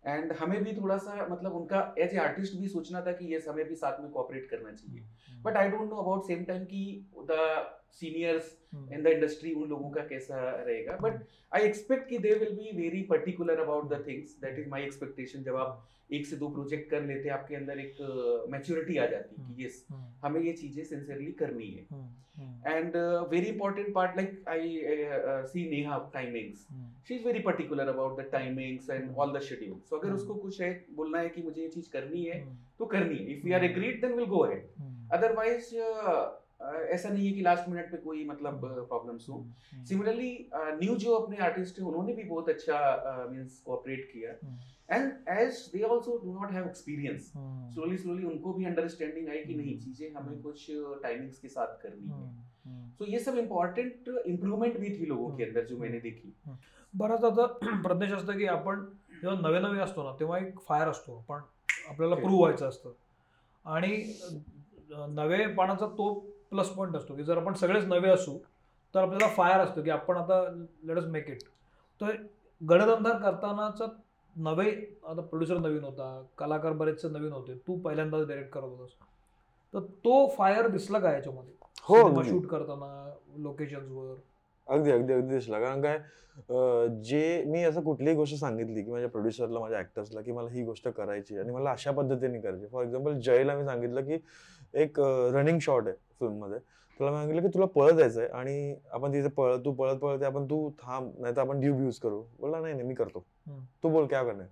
and 0.04 0.32
हमें 0.34 0.64
भी 0.64 0.74
थोड़ा 0.74 0.98
सा 0.98 1.28
मतलब 1.32 1.56
उनका 1.56 1.82
एज 2.00 2.14
ए 2.14 2.18
आर्टिस्ट 2.18 2.56
भी 2.58 2.68
सोचना 2.68 3.02
था 3.02 3.12
कि 3.12 3.34
यस 3.36 3.48
हमें 3.48 3.68
भी 3.68 3.76
साथ 3.76 4.00
में 4.02 4.10
कॉपरेट 4.12 4.50
करना 4.50 4.72
चाहिए। 4.72 5.42
But 5.44 5.58
I 5.58 5.70
don't 5.70 5.90
know 5.90 5.96
about 5.96 6.28
same 6.28 6.44
time 6.46 6.64
कि 6.66 7.10
the 7.32 7.38
seniors 8.00 8.58
in 8.94 9.04
the 9.04 9.08
industry 9.08 9.54
उन 9.54 9.70
लोगों 9.70 9.90
का 9.92 10.02
कैसा 10.08 10.40
रहेगा? 10.58 10.98
बट 11.02 11.24
आई 11.52 11.62
एक्सपेक्ट 11.64 12.10
कि 12.10 12.18
they 12.20 12.34
will 12.40 12.54
be 12.56 12.72
very 12.78 13.02
particular 13.10 13.60
about 13.60 13.90
the 13.94 14.04
things 14.08 14.38
that 14.42 14.60
is 14.60 14.70
my 14.70 14.84
expectation 14.84 15.44
जब 15.44 15.56
आप 15.58 15.88
एक 16.14 16.26
से 16.26 16.36
दो 16.38 16.48
प्रोजेक्ट 16.50 16.90
कर 16.92 17.04
लेते 17.04 17.30
हैं 17.30 17.36
आपके 17.36 17.56
अंदर 17.56 17.80
एक 17.80 18.48
मैच्योरिटी 18.52 18.98
आ 18.98 19.06
जाती 19.08 19.42
है 19.42 19.54
कि 19.56 19.66
यस 19.66 19.86
हमें 20.24 20.42
ये 20.42 20.54
चीज़ें 20.54 20.84
सिंसियरली 20.84 21.32
करनी 21.42 21.70
है। 21.70 22.10
And 22.68 22.96
very 23.32 23.48
important 23.48 23.94
part 23.94 24.18
like 24.18 24.44
I 24.50 24.80
see 25.48 25.70
Neha 25.70 25.98
timings 26.14 26.66
she 27.08 27.16
is 27.16 27.26
very 27.26 27.40
particular 27.48 27.88
about 27.90 28.20
the 28.20 28.28
timings 28.32 28.90
and 28.90 29.16
all 29.16 29.38
the 29.38 29.42
schedule 29.42 29.80
so 29.90 29.96
अगर 29.98 30.10
Hmm. 30.10 30.18
उसको 30.18 30.36
कुछ 30.36 30.62
है 30.62 30.72
बोलना 30.96 31.20
है 31.20 31.30
कि 31.30 31.42
मुझे 31.42 31.62
ये 31.62 31.68
चीज़ 31.70 31.90
करनी 31.92 32.24
है 32.26 32.40
तो 32.80 32.86
करनी 32.94 33.18
है। 33.18 33.26
If 33.34 33.46
we 33.46 33.52
are 33.54 33.66
agreed 33.66 34.02
then 34.02 34.14
will 34.14 34.26
go 34.28 34.40
ahead 34.46 35.10
otherwise 35.14 35.74
ऐसा 36.62 37.10
नहीं 37.10 37.28
है 37.28 37.34
कि 37.34 37.42
लास्ट 37.42 37.70
मिनट 37.70 37.92
पे 37.92 37.98
कोई 37.98 38.26
मतलब 38.26 38.86
प्रॉब्लम्स 38.90 39.30
हो। 39.30 39.46
सिमिलरली 39.84 40.50
न्यू 40.56 40.96
जो 40.96 41.14
अपने 41.14 41.38
आर्टिस्ट 41.38 41.80
हैं 41.80 41.88
उन्होंने 41.88 42.14
भी 42.14 42.24
बहुत 42.24 42.50
अच्छा 42.50 43.28
मींस 43.32 43.62
कोऑपरेट 43.66 44.10
किया। 44.14 44.32
And 44.96 45.12
as 45.30 45.70
they 45.74 45.84
also 45.84 46.18
do 46.18 46.34
not 46.34 46.52
have 46.52 46.66
experience 46.66 47.32
slowly 47.74 47.98
slowly 47.98 48.24
उनको 48.24 48.54
भी 48.54 48.66
अंडरस्टैंडिंग 48.66 49.30
आई 49.30 49.38
कि 49.38 49.56
नहीं 49.56 49.80
चीजें 49.80 50.12
हमें 50.12 50.42
कुछ 50.42 50.68
टाइमिंग्स 51.04 51.40
के 51.40 51.48
साथ 51.48 51.68
करनी 51.68 52.08
है। 52.08 52.52
सो 52.92 53.06
ये 53.06 53.20
सब 53.20 53.38
इम्पॉर्टेंट 53.38 54.08
इम्प्रूवमेंट 54.26 54.80
भी 54.80 54.90
थी 54.90 55.06
लोगों 55.06 55.38
के 55.38 55.44
अंदर 55.44 55.66
जो 55.66 55.78
मैंने 55.78 56.00
देखी। 56.00 56.34
बऱ्याच 56.96 57.24
आता 57.24 57.46
प्रज्ञेश 57.84 58.12
असतं 58.12 58.38
की 58.38 58.46
आपण 58.46 58.86
जेव्हा 59.22 59.50
नवे 59.50 59.60
नवे 59.60 59.80
असतो 59.80 60.04
ना 60.04 60.16
तेव्हा 60.20 60.40
एक 60.40 60.60
फायर 60.60 60.88
असतो. 60.88 61.18
आपण 61.18 61.42
आपल्याला. 61.90 62.16
प्रूव्ह 62.16 62.40
व्हायचं 62.40 62.70
असतं. 62.70 62.94
आणि 63.66 64.14
अं, 64.24 65.16
नवे 65.16 65.48
पानाचा 65.48 65.86
तो 65.88 66.31
प्लस 66.52 66.70
पॉईंट 66.70 66.96
असतो 66.96 67.16
की 67.16 67.24
जर 67.24 67.38
आपण 67.38 67.54
सगळेच 67.54 67.86
नवे 67.86 68.10
असू 68.10 68.38
तर 68.94 69.00
आपल्याला 69.00 69.28
फायर 69.36 69.60
असतो 69.60 69.82
की 69.84 69.90
आपण 69.90 70.18
आता 70.18 70.44
लेटस 70.88 71.06
मेक 71.10 71.30
इट 71.30 71.44
तर 72.02 72.16
गडधंदा 72.62 73.18
करतानाचा 73.20 73.86
नवे 74.36 74.70
आता 75.04 75.22
प्रोड्युसर 75.22 75.58
नवीन 75.58 75.84
होता 75.84 76.22
कलाकार 76.38 76.74
बरेचसे 76.74 77.10
नवीन 77.10 77.32
होते 77.32 77.58
तू 77.68 77.78
पहिल्यांदाच 77.82 78.28
डायरेक्ट 78.28 78.52
करत 78.54 78.64
होतास. 78.64 78.90
तर 79.74 79.80
तो 80.06 80.28
फायर 80.38 80.68
दिसला 80.68 81.00
का 81.00 81.12
याच्यामध्ये? 81.14 81.54
हो. 81.84 82.24
शूट 82.24 82.46
करताना 82.48 83.14
लोकेशन्सवर 83.38 84.16
अगदी 84.68 84.92
अगदी 84.92 85.14
अगदी 85.14 85.34
दिसला. 85.34 85.60
कारण 85.60 85.82
काय 85.82 85.98
जे 87.04 87.44
मी 87.48 87.64
असं 87.64 87.82
कुठलीही 87.84 88.16
गोष्ट 88.16 88.36
सांगितली 88.36 88.84
की 88.84 88.92
माझ्या 88.92 89.10
प्रोड्युसरला 89.10 89.60
माझ्या 89.60 89.80
ऍक्टर्सला 89.80 90.22
की 90.22 90.32
मला 90.32 90.50
ही 90.52 90.64
गोष्ट 90.66 90.88
करायची 90.88 91.38
आणि 91.38 91.52
मला 91.52 91.72
अशा 91.72 91.92
पद्धतीने 91.92 92.40
करायची 92.42 92.68
फॉर 92.72 92.84
एक्झाम्पल 92.84 93.20
जयला 93.20 93.56
मी 93.56 93.66
सांगितलं 93.66 94.06
की 94.06 94.18
एक 94.74 95.00
रनिंग 95.34 95.60
शॉट 95.62 95.88
आहे. 95.88 95.96
फिल्ममध्ये. 96.22 96.60
तुला 97.00 97.12
सांगितलं 97.12 97.42
की 97.42 97.48
तुला 97.48 97.66
पळत 97.66 97.94
जायचंय 97.94 98.28
आणि 98.28 98.76
आपण 98.92 99.14
तिथे 99.14 99.28
पळ 99.28 99.56
तू 99.66 99.72
पळत 99.74 99.98
पळत 99.98 100.24
आपण 100.24 100.46
तू 100.46 100.70
थांब 100.82 101.12
नाही 101.20 101.36
तर 101.36 101.42
आपण 101.42 101.60
ड्यूब 101.60 101.80
यूज 101.80 101.98
करू. 102.00 102.22
बोलला 102.40 102.60
नाही 102.60 102.74
नाही 102.74 102.88
मी 102.88 102.94
करतो. 102.94 103.24
तू 103.84 103.90
बोल 103.90 104.06
काय 104.08 104.24
करणार. 104.26 104.48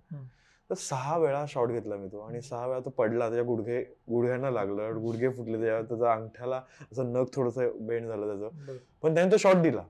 तर 0.70 0.74
सहा 0.74 1.16
वेळा 1.18 1.44
शॉट 1.48 1.68
घेतला 1.68 1.96
मी 1.96 2.08
तो 2.08 2.18
आणि 2.20 2.40
सहा 2.40 2.66
वेळा 2.66 2.80
तो 2.80 2.90
पडला 2.90 3.28
त्याच्या 3.28 3.44
गुडघे 3.44 3.80
गुडघ्यांना 4.10 4.50
लागलं 4.50 5.00
गुडघे 5.02 5.28
फुटले 5.28 5.58
त्याच्या 5.58 5.80
त्याचा 5.82 6.12
अंगठ्याला 6.12 6.60
असं 6.92 7.12
नख 7.12 7.34
थोडंसं 7.34 7.86
बेंड 7.86 8.06
झालं 8.08 8.26
त्याचं. 8.26 8.76
पण 9.02 9.14
त्याने 9.14 9.32
तो 9.32 9.36
शॉट 9.36 9.56
दिला. 9.56 9.82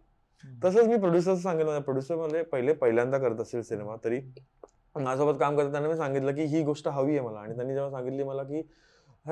तसंच 0.64 0.86
मी 0.86 0.96
प्रोड्युसर 0.96 1.34
सांगितलं 1.34 1.80
प्रोड्युसरमध्ये 1.80 2.42
पहिले 2.42 2.72
पहिल्यांदा 2.72 3.18
करत 3.18 3.40
असेल 3.40 3.62
सिनेमा 3.62 3.96
तरी. 4.04 4.20
माझ्यासोबत 4.96 5.38
काम 5.40 5.56
करत 5.56 5.70
त्यांना 5.70 5.88
मी 5.88 5.96
सांगितलं 5.96 6.34
की 6.34 6.44
ही 6.44 6.62
गोष्ट 6.62 6.88
हवी 6.88 7.16
आहे 7.18 7.26
मला. 7.26 7.38
आणि 7.38 7.54
त्यांनी 7.56 7.74
जेव्हा 7.74 7.90
सांगितली 7.90 8.24
मला 8.24 8.42
की 8.42 8.62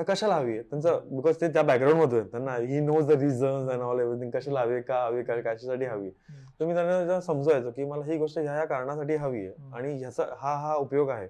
कशाला 0.03 0.35
हवी 0.35 0.51
आहे 0.53 0.61
त्यांचं 0.61 0.99
बिकॉज 1.11 1.35
ते 1.41 1.47
त्या 1.53 1.61
बॅकग्राऊंडमध्ये. 1.63 2.21
त्यांना 2.21 2.55
ही 2.57 2.79
knows 2.79 3.07
the 3.07 3.11
reasons 3.11 3.69
and 3.69 3.81
all 3.81 3.99
everything 3.99 4.31
कशाला 4.31 4.61
हवी 4.61 4.81
का 4.81 5.03
हवी 5.05 5.23
काय 5.23 5.41
कशासाठी 5.41 5.85
हवी. 5.85 6.09
तर 6.59 6.65
मी 6.65 6.73
त्यांना 6.73 7.19
समजवायचो 7.21 7.71
की 7.71 7.85
मला 7.85 8.05
ही 8.05 8.17
गोष्ट 8.17 8.39
ह्या 8.39 8.53
ह्या 8.53 8.65
कारणासाठी 8.65 9.15
हवी 9.15 9.45
आहे. 9.45 9.71
आणि 9.75 9.93
ह्याचा 9.99 10.25
हा 10.39 10.55
हा 10.61 10.75
उपयोग 10.75 11.09
आहे 11.09 11.27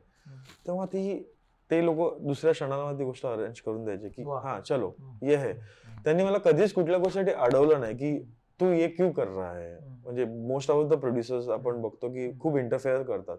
तेव्हा 0.68 0.86
ती 0.86 1.22
ते 1.72 1.84
लोक 1.86 2.18
दुसऱ्या 2.20 2.52
क्षणाला 2.54 2.92
ती 3.00 3.04
गोष्ट 3.04 3.26
अरेंज 3.26 3.60
करून 3.62 3.84
द्यायचे 3.86 4.10
की. 4.10 4.24
हा 4.24 4.60
चलो. 4.60 4.92
ये 5.24 5.36
है 5.36 5.54
त्यांनी 6.06 6.24
मला 6.24 6.38
कधीच 6.38 6.74
कुठल्या 6.74 7.00
गोष्टीसाठी 7.00 7.32
अडवलं 7.38 7.80
नाही 7.80 7.96
की 7.98 8.18
तू 8.60 8.72
ये 8.74 8.88
क्यू 8.88 9.10
कर 9.12 9.28
रहा 9.28 9.52
है. 9.52 9.78
म्हणजे 10.04 10.26
मोस्ट 10.26 10.72
ऑफ 10.72 10.86
द 10.90 10.94
प्रोड्युसर्स 11.00 11.50
आपण 11.50 11.82
बघतो 11.82 12.10
की 12.10 12.32
खूप 12.40 12.58
इंटरफेअर 12.58 13.04
करतात. 13.04 13.38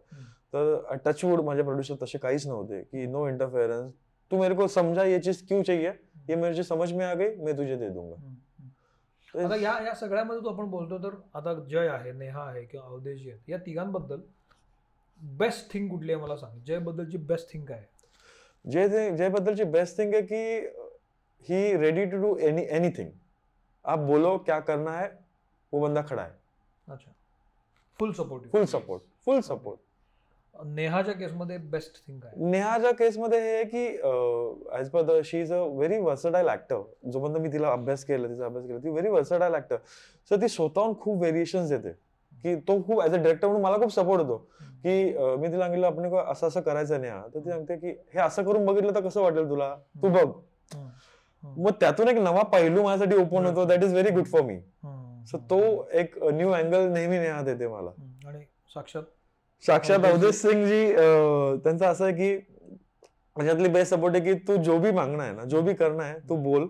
तर 0.54 0.96
टचवूड 1.04 1.40
माझे 1.40 1.62
प्रोड्युसर 1.62 1.94
तसे 2.02 2.18
काहीच 2.18 2.46
नव्हते 2.46 2.80
की 2.82 3.06
नो 3.06 3.26
इंटरफेअरन्स 3.28 3.92
तू 4.30 4.38
मेरे 4.38 4.54
को 4.54 4.66
समझा 4.68 5.04
ये 5.04 5.18
चीज़ 5.20 5.46
क्यों 5.46 5.62
चाहिए? 5.62 5.90
ये 6.30 6.36
मेरे 6.36 6.54
को 6.56 6.62
समझ 6.62 6.92
में 6.92 7.04
आ 7.06 7.14
गई 7.14 7.34
मैं 7.36 7.56
तुझे 7.56 7.76
दे 7.76 7.88
दूँगा। 7.90 8.16
हम्म. 8.16 8.36
हम्म. 8.58 8.70
तर 9.34 9.44
आता 9.44 9.56
या 9.56 9.78
या 9.86 9.94
सगळ्यामध्ये 9.94 10.42
तो 10.42 10.50
आपण 10.50 10.70
बोलतो 10.70 10.98
तर 10.98 11.14
आता 11.34 11.54
जय 11.70 11.88
आहे 11.88 12.12
नेहा 12.12 12.42
आहे 12.42 12.64
किंवा 12.64 12.86
अवधेशी 12.86 13.30
या 13.48 13.58
तिघांबद्दल 13.66 14.20
बेस्ट 15.20 15.72
थिंग 15.72 15.88
कुठली 15.90 16.12
आहे 16.12 16.22
मला 16.22 16.36
सांग? 16.36 16.60
जय 16.66 16.78
बद्दलची 16.78 17.18
बेस्ट 17.18 17.52
थिंग 17.52 17.64
काय 17.66 17.78
आहे? 17.78 17.86
जे 18.64 18.86
ते 18.88 19.16
जयबद्दलची 19.16 19.64
बेस्ट 19.64 19.98
थिंग 19.98 20.14
है 20.14 20.22
कि 20.22 20.36
he 21.48 21.76
ready 21.76 22.04
to 22.04 22.16
do 22.22 22.36
any 22.48 22.66
anything 22.70 23.10
आप 23.84 23.98
बोलो 23.98 24.36
क्या 24.38 24.58
करना 24.60 24.96
है 24.98 25.08
वो 25.72 25.80
बंदा 25.80 26.02
खड़ा 26.02 26.22
है। 26.22 26.38
अच्छा. 26.88 27.12
Full 28.00 28.12
support 28.12 28.50
full 28.52 28.64
support 28.66 29.02
full 29.24 29.40
support 29.40 29.80
नेहाच्या 30.66 31.14
केसमध्ये 31.14 31.56
बेस्ट 31.70 31.96
थिंग 32.06 32.24
आहे? 32.24 32.50
नेहाच्या 32.50 32.90
केसमध्ये 32.94 33.38
हे 33.40 33.54
आहे 33.54 33.64
की 33.64 33.86
as 34.78 34.88
per 34.90 35.02
the 35.02 35.20
she 35.24 35.40
is 35.40 35.52
a 35.52 35.58
very 35.58 35.98
versatile 36.00 36.48
actor 36.48 36.80
जोपर्यंत 37.12 37.40
मी 37.42 37.52
तिला 37.52 37.72
अभ्यास 37.72 38.04
केला 38.04 38.28
तिचा 38.28 38.44
अभ्यास 38.46 38.66
केला 38.66 38.78
ती 38.78 38.90
व्हेरी 38.90 39.08
वर्सटाईल 39.08 39.54
ऍक्टर 39.54 39.76
सो 40.30 40.40
ती 40.40 40.48
स्वतःहून 40.48 40.94
खूप 41.00 41.18
व्हेरिएशन 41.18 41.68
देते 41.68 41.92
की 42.44 42.54
तो 42.68 42.76
खूप 42.86 43.02
ऍज 43.04 43.14
अ 43.14 43.22
डिरेक्टर 43.22 43.46
म्हणून 43.46 43.62
मला 43.62 43.76
खूप 43.76 43.92
सपोर्ट 43.94 44.22
होतो 44.22 44.36
की 44.84 44.92
मी 45.38 45.48
तिला 45.48 45.58
सांगितलं 45.58 45.86
आपण 45.86 46.14
असं 46.30 46.46
असं 46.46 46.60
करायचं 46.60 47.00
नाही. 47.00 47.12
तर 47.34 47.38
ती 47.38 47.50
सांगते 47.50 47.76
की 47.76 47.88
हे 48.14 48.20
असं 48.20 48.44
करून 48.44 48.64
बघितलं 48.66 48.94
तर 48.94 49.00
कसं 49.06 49.20
वाटेल 49.22 49.48
तुला 49.50 49.74
तू 50.02 50.08
बघ. 50.08 50.26
मग 51.42 51.70
त्यातून 51.80 52.08
एक 52.08 52.16
नवा 52.18 52.42
पैलू 52.52 52.82
माझ्यासाठी 52.82 53.20
ओपन 53.22 53.46
होतो 53.46 53.64
that 53.64 53.84
is 53.84 53.92
very 53.92 54.10
good 54.14 54.26
for 54.26 54.42
me. 54.42 54.58
So 55.30 55.38
तो 55.50 55.88
एक 55.92 56.18
न्यू 56.24 56.50
अँगल 56.52 56.88
नेहमी 56.92 57.18
नेहा 57.18 57.42
देते 57.42 57.66
मला. 57.68 57.90
आणि 58.26 58.44
साक्षात 58.74 59.02
साक्षात 59.62 59.96
अवधेश 59.96 60.12
अवधेश 60.12 60.34
सिंग 60.36 60.64
जी 60.66 60.92
त्यांचं 61.62 61.84
असं 61.86 62.04
आहे 62.04 62.12
की 62.14 62.36
त्याच्यातली 62.36 63.68
बेस्ट 63.68 63.94
सपोर्ट 63.94 64.14
है 64.14 64.20
कि 64.20 64.34
तू 64.48 64.56
जो 64.56 64.78
भी 64.78 64.90
मांगना 64.92 65.24
है 65.24 65.34
ना 65.34 65.44
जो 65.44 65.60
भी 65.62 65.74
करना 65.74 66.04
है 66.04 66.18
तू 66.28 66.36
बोल. 66.36 66.66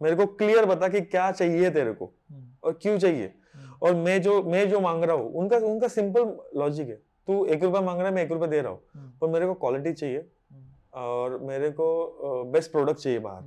मेरे 0.00 0.16
को 0.16 0.26
क्लियर 0.36 0.64
बता 0.64 0.88
कि 0.88 1.00
क्या 1.00 1.30
चाहिए 1.32 1.70
तेरे 1.74 1.92
को? 1.92 2.04
हम्म. 2.04 2.44
और 2.62 2.72
क्यों 2.82 2.98
चाहिए? 2.98 3.26
हम्म. 3.54 3.74
और 3.82 3.94
मैं 3.94 4.20
जो 4.22 4.42
मैं 4.42 4.68
जो 4.70 4.80
मांग 4.80 5.04
रहा 5.04 5.16
हूँ 5.16 5.32
उनका 5.32 5.56
उनका 5.58 5.88
सिंपल 5.88 6.36
लॉजिक 6.56 6.88
है. 6.88 6.94
तू 7.28 7.44
एक 7.44 7.64
रुपया 7.64 7.80
मांग 7.80 7.98
रहा 7.98 8.08
है 8.08 8.14
मैं 8.14 8.22
एक 8.22 8.32
रुपया 8.32 8.48
दे 8.48 8.60
रहा 8.60 8.72
हूँ. 8.72 8.80
हम्म. 8.94 9.10
पर 9.20 9.28
मेरे 9.28 9.46
को 9.46 9.54
क्वालिटी 9.54 9.92
चाहिए. 9.92 10.24
और 10.94 11.38
मेरे 11.38 11.70
को 11.70 12.44
बेस्ट 12.52 12.70
प्रोडक्ट 12.72 13.00
चाहिए 13.00 13.18
बाहर. 13.18 13.42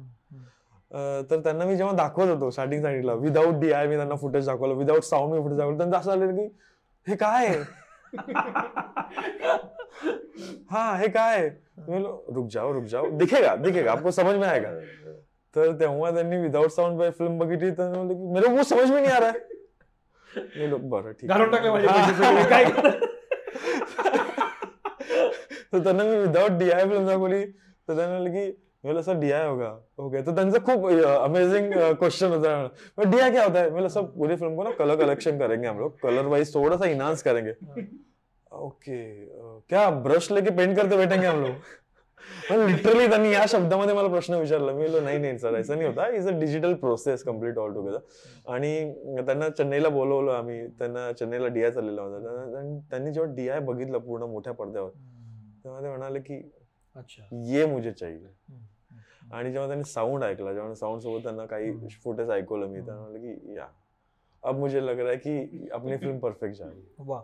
तर 1.30 1.40
त्यांना 1.44 1.66
मी 1.66 1.76
जेव्हा 1.76 1.94
दाखवत 1.94 2.30
होतो 2.30 2.50
स्टार्टिंग 2.52 2.82
सांगितलं 2.82 3.16
विदाऊट 3.16 3.56
डी 3.56 3.72
आय 3.72 3.88
मी 3.88 3.96
त्यांना 3.96 4.16
फुटेज 4.16 4.46
दाखवलं 4.46 4.74
विदाऊट 4.74 5.04
साऊंड 5.04 5.34
मी 5.34 5.42
फुटेज 5.42 5.58
दाखवलं 5.58 5.78
त्यांचं 5.78 5.98
असं 5.98 6.10
झालं 6.10 6.36
की 6.36 6.46
हे 7.08 7.16
काय 7.16 7.48
आहे? 7.48 7.60
हाँ 10.72 10.98
हे 10.98 11.08
मी 11.08 11.50
बोललो, 11.80 12.26
रुक 12.36 12.48
जाओ 12.48 12.72
रुक 12.74 12.84
जाओ 12.84 13.10
दिखेगा 13.10 13.56
दिखेगा 13.56 13.92
आपको 13.92 14.12
समझ 14.12 14.36
में 14.36 14.48
आएगा 14.48 14.70
तर 15.56 15.72
तेव्हा 15.80 16.12
त्यांनी 16.12 16.38
विदाऊट 16.38 16.72
साऊंड 16.72 17.02
फ़िल्म 17.12 17.38
बघितली 17.38 17.72
तर 17.72 17.90
म्हणले 17.90 18.14
की 18.14 18.34
मेरे 18.34 18.48
को 18.48 18.54
वो 18.56 18.64
समझ 18.64 18.90
में 18.92 19.02
नहीं 19.02 19.12
आ 19.12 19.18
रहा 19.20 19.30
है 19.30 19.48
मी 20.30 20.68
बोललो, 20.68 20.78
बरं 20.78 21.12
ठीक 21.12 21.32
आहे." 21.32 21.40
घालून 21.40 21.52
टाकले 21.52 21.70
माझे 21.72 21.88
हा. 21.88 21.94
पैसे 21.96 22.14
सगळे. 22.24 22.44
काय 22.50 22.64
करणार? 22.66 23.00
तर 25.74 25.84
त्यांना 25.84 26.04
मी 26.04 26.16
विदाऊट 26.18 26.52
डीआय 26.52 26.84
फ़िल्म 26.86 27.06
दाखवली 27.08 27.46
तर 27.46 27.96
त्यांना 27.96 28.08
म्हणलं 28.08 28.30
की 28.30 28.52
बोला 28.84 29.02
सर 29.02 29.14
डीआय 29.14 29.48
होगा। 29.48 29.70
ओके 29.98 30.22
तो 30.22 30.36
त्यांचा 30.36 30.60
खूप 30.60 30.86
अमेझिंग 31.06 31.72
क्वेश्चन 31.94 32.28
होता 32.28 32.52
आय 33.24 33.32
क्या 33.32 33.44
होता 33.44 33.60
है? 33.60 33.64
मैं 33.64 33.74
बोला 33.74 33.88
सर 33.88 34.02
पूरी 34.02 34.36
फिल्म 34.36 34.56
को 34.56 34.64
ना 34.64 34.72
कलर 34.72 34.96
कलेक्शन 34.96 35.40
करेंगे 35.40 35.68
हम 35.68 35.80
लोग। 35.80 35.98
कलर 36.04 36.26
वाइज 36.26 36.54
थोड़ा 36.54 36.78
सा 36.78 36.86
इनहांस 36.86 37.24
करेंगे। 37.24 37.52
ओके 38.52 39.26
uh, 39.26 39.60
क्या 39.70 39.90
ब्रश 39.90 40.32
लेके 40.32 40.50
पेंट 40.50 40.78
करते 40.78 40.98
बैठेंगे 40.98 41.28
हम 41.28 41.42
लोग? 41.42 41.56
लिटरली 42.52 43.08
त्यांनी 43.08 43.34
या 43.34 43.46
शब्दामध्ये 43.48 43.96
मला 43.96 44.08
प्रश्न 44.08 44.34
विचारला. 44.34 44.72
मी 44.72 44.84
बोललो 44.84 45.00
नाही 45.00 45.20
नाही 45.20 45.38
सर 45.40 45.56
ऐसा 45.56 45.76
नाही 45.76 45.88
होता. 45.88 46.08
Is 46.08 46.28
a 46.28 46.40
digital 46.40 46.74
process 46.74 47.24
complete 47.24 47.58
all 47.58 47.74
together 47.74 48.00
आणि 48.54 48.94
त्यांना 49.26 49.50
चेन्नईला 49.50 49.90
बोलवलं 49.90 50.32
आम्ही. 50.32 50.68
त्यांना 50.68 51.12
चेन्नईला 51.12 51.48
डीआय 51.48 51.72
चाललेला 51.72 52.02
होता. 52.02 52.80
त्यांनी- 52.90 53.14
जेव्हा 53.14 53.34
डी 53.36 53.50
आय 53.50 53.60
बघितलं 53.60 53.98
पूर्ण 53.98 54.24
मोठ्या 54.24 54.54
पडद्यावर 54.54 54.90
तेव्हा 55.64 55.82
ते 55.82 55.88
म्हणाले 55.88 56.20
की 56.20 56.52
अच्छा. 56.96 57.24
ये 57.46 57.66
मुझे 57.66 57.92
चाहिए. 57.92 58.28
आणि 59.34 59.52
जेव्हा 59.52 59.68
त्यांनी 59.68 59.84
साऊंड 59.84 60.24
ऐकला 60.24 60.54
जेव्हा 60.54 60.74
साऊंड 60.76 61.02
सोबत 61.02 61.24
त्यांना 61.24 61.46
काही. 61.46 61.88
फुटेज 62.04 62.30
ऐकवलं 62.32 62.68
मी. 62.68 62.82
त्यांना 62.82 63.02
म्हणलं 63.02 63.20
की 63.20 63.56
या. 63.56 63.68
अब 64.44 64.58
मुझे 64.60 64.86
लग 64.86 65.00
रहा 65.00 65.12
है 65.12 65.18
की 65.18 65.68
अपनी 65.74 65.98
फिल्म 65.98 66.20
परफेक्ट 66.20 66.56
जाएगी 66.58 66.86
वा. 67.00 67.22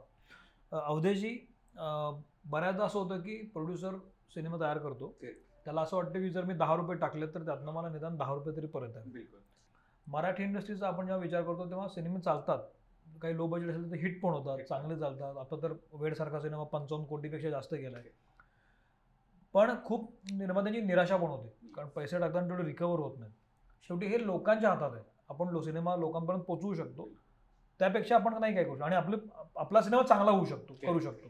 अवधेशजी 0.72 1.38
बऱ्याचदा 1.76 2.86
असं 2.86 3.00
होतं 3.00 3.20
की 3.20 3.38
प्रोड्युसर 3.54 3.96
सिनेमा 4.34 4.60
तयार 4.60 4.78
करतो. 4.78 5.16
त्याला 5.22 5.82
असं 5.82 5.96
वाटतं 5.98 6.22
की 6.22 6.30
जर 6.30 6.46
मी 6.46 6.54
दहा 6.54 6.76
रुपये 6.76 6.98
टाकले 6.98 7.26
तर 7.26 7.46
त्यातनं 7.46 7.72
मला 7.72 7.90
निदान 7.90 8.16
दहा 8.18 8.34
रुपये 8.34 8.56
तरी 8.58 8.68
परत 8.68 8.96
आहे. 8.96 9.24
मराठी 10.08 10.44
इंडस्ट्रीचा 10.44 10.88
आपण 10.88 11.06
जेव्हा 11.06 11.22
विचार 11.22 11.42
करतो 11.42 11.70
तेव्हा 11.70 11.88
सिनेमे 11.88 12.20
चालतात. 12.20 12.60
काही 13.22 13.38
लो 13.38 13.48
बजेट 13.48 13.70
असेल 13.70 13.90
तर 13.92 13.96
हिट 13.96 14.22
पण 14.22 14.30
होतात 14.30 14.64
चांगले 14.70 15.00
चालतात. 15.00 15.38
आता 15.38 15.62
तर 15.64 15.74
वेडसारखा 15.94 16.40
सिनेमा 16.40 16.64
पंचावन्न 16.64 17.06
कोटीपेक्षा 17.08 17.50
जास्त 17.50 17.74
गेला 17.74 17.98
आहे 17.98 18.10
पण 19.56 19.72
खूप 19.86 20.12
निर्मात्यांची 20.32 20.82
निराशा 20.82 21.18
पण 21.18 21.28
होते. 21.28 21.68
कारण 21.76 21.88
पैसे 21.88 22.20
टाकताना 22.20 22.48
तेवढे 22.48 22.64
रिकवर 22.64 23.00
होत 23.00 23.18
नाहीत. 23.20 23.34
शेवटी 23.84 24.06
हे 24.06 24.26
लोकांच्या 24.26 24.70
हातात 24.70 24.92
आहे. 24.94 25.04
आपण 25.30 25.48
लो 25.48 25.62
सिनेमा 25.62 25.96
लोकांपर्यंत 25.96 26.44
पोहोचवू 26.44 26.74
शकतो. 26.74 27.10
त्यापेक्षा 27.80 28.16
आपण 28.16 28.40
नाही 28.40 28.54
काय 28.56 28.64
करू 28.64 28.80
आणि 28.80 28.96
आपले 28.96 29.18
आपला 29.56 29.82
सिनेमा 29.82 30.04
चांगला 30.04 30.32
होऊ 30.32 30.46
शकतो 30.46 30.74
करू 30.74 31.00
शकतो. 31.00 31.30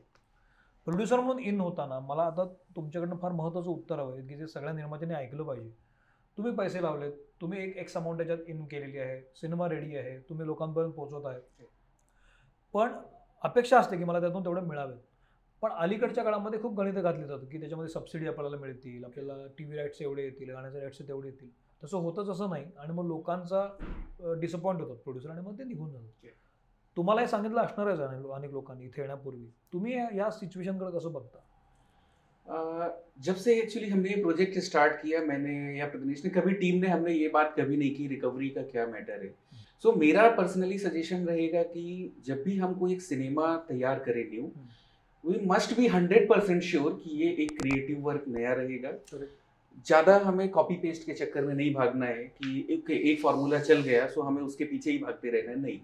प्रोड्युसर 0.85 1.19
म्हणून 1.19 1.39
इन 1.39 1.61
होताना 1.61 1.99
मला 1.99 2.23
आता 2.23 2.45
तुमच्याकडनं 2.75 3.15
फार 3.15 3.31
महत्त्वाचं 3.31 3.69
उत्तर 3.69 3.99
हवं 3.99 4.17
आहे 4.17 4.27
की 4.27 4.35
जे 4.35 4.47
सगळ्या 4.47 4.73
निर्मात्यांनी 4.73 5.15
ऐकलं 5.15 5.43
पाहिजे. 5.43 5.69
तुम्ही 6.37 6.53
पैसे 6.53 6.81
लावलेत. 6.81 7.11
तुम्ही 7.41 7.63
एक 7.63 7.77
एक्स 7.77 7.97
अमाऊंट 7.97 8.17
त्याच्यात 8.17 8.39
इन 8.47 8.65
केलेली 8.65 8.97
आहे. 8.97 9.21
सिनेमा 9.35 9.69
रेडी 9.69 9.95
आहे. 9.95 10.19
तुम्ही 10.19 10.45
लोकांपर्यंत 10.45 10.93
पोहोचवत 10.93 11.25
आहे. 11.25 11.65
पण 12.73 12.93
अपेक्षा 13.43 13.79
असते 13.79 13.97
की 13.97 14.03
मला 14.03 14.19
त्यातून 14.19 14.43
तेवढं 14.43 14.61
मिळावे. 14.61 15.14
पण 15.65 15.71
अलीकडच्या 15.71 16.23
काळामध्ये 16.23 16.61
खूप 16.61 16.79
गणितं 16.79 17.03
घातली 17.03 17.23
जातात 17.23 17.45
की 17.51 17.59
त्याच्यामध्ये 17.59 17.93
सबसिडी 17.93 18.27
आपल्याला 18.27 18.57
मिळतील 18.57 19.05
आपल्याला 19.05 19.33
टी 19.57 19.63
व्ही 19.63 19.77
राईट्स 19.77 20.01
एवढे 20.01 20.23
येतील 20.23 20.49
गाण्याचे 20.49 20.79
राईट्स 20.79 20.99
तेवढे 20.99 21.27
येतील. 21.27 21.49
तसं 21.83 21.97
होतच 21.97 22.29
असं 22.29 22.49
नाही 22.49 22.65
आणि 22.79 22.93
मग 22.93 23.05
लोकांचा 23.05 23.77
डिसअपॉइंट 24.19 24.81
होतात 24.81 24.95
प्रोड्युसर 24.95 25.29
आणि 25.29 25.41
मग 25.41 25.59
ते 25.59 25.63
निघून 25.63 25.91
जातात. 25.91 26.27
तुम्हाला 26.97 27.21
हे 27.21 27.27
सांगितलं 27.27 27.61
असणारच 27.61 27.99
आहे 27.99 28.17
अनेक 28.17 28.31
अनेक 28.31 28.51
लोकांनी 28.51 28.83
इथे 28.83 29.01
येण्यापूर्वी. 29.01 29.45
तुम्ही 29.73 29.95
या- 29.95 30.29
सिच्युएशनकडे 30.29 30.97
कसं 30.97 31.13
बघता? 31.13 31.37
जब 33.23 33.33
से 33.33 33.51
एक्चुअली 33.51 33.89
हमने 33.89 34.09
ये 34.15 34.21
प्रोजेक्ट 34.21 34.59
स्टार्ट 34.59 34.93
किया 34.93 35.21
मैंने 35.21 35.77
या 35.77 35.87
प्रदनेश 35.87 36.21
ने 36.25 36.41
कभी 36.41 36.53
टीम 36.53 36.81
ने 36.81 36.87
हमने 36.87 37.13
ये 37.13 37.27
बात 37.27 37.45
कभी 37.57 37.75
नहीं 37.75 37.95
की 37.95 38.07
रिकवरी 38.07 38.49
का 38.49 38.61
क्या 38.61 38.87
मैटर 38.87 39.21
है? 39.21 39.27
सो 39.81 39.91
so, 39.91 39.97
मेरा 39.97 40.29
पर्सनली 40.29 40.77
सजेशन 40.77 41.27
रहेगा 41.27 41.63
कि 41.63 42.09
जब 42.25 42.43
भी 42.43 42.59
हम 42.59 42.73
कोई 42.73 42.91
एक 42.91 43.01
सिनेमा 43.01 43.57
तैयार 43.69 43.99
करें 43.99 44.29
new 44.29 44.47
we 45.25 45.39
must 45.47 45.75
be 45.77 45.87
hundred 45.87 46.27
percent 46.29 46.61
sure 46.63 46.91
कि 47.03 47.11
ये 47.17 47.29
एक 47.43 47.51
क्रिएटिव 47.59 48.01
वर्क 48.01 48.23
नया 48.27 48.51
रहेगा। 48.53 48.89
ज़्यादा 49.85 50.17
हमें 50.23 50.47
कॉपी 50.49 50.75
पेस्ट 50.75 51.05
के 51.05 51.13
चक्कर 51.13 51.45
में 51.45 51.53
नहीं 51.53 51.73
भागना 51.73 52.05
है 52.05 52.23
कि 52.35 52.67
एक 52.71 52.91
एक 52.91 53.21
फार्मूला 53.21 53.59
चल 53.59 53.81
गया 53.81 54.05
सो 54.07 54.21
हमें 54.21 54.41
उसके 54.41 54.65
पीछे 54.65 54.91
ही 54.91 54.97
भागते 54.97 55.29
रहना 55.29 55.51
है। 55.51 55.61
नहीं। 55.61 55.79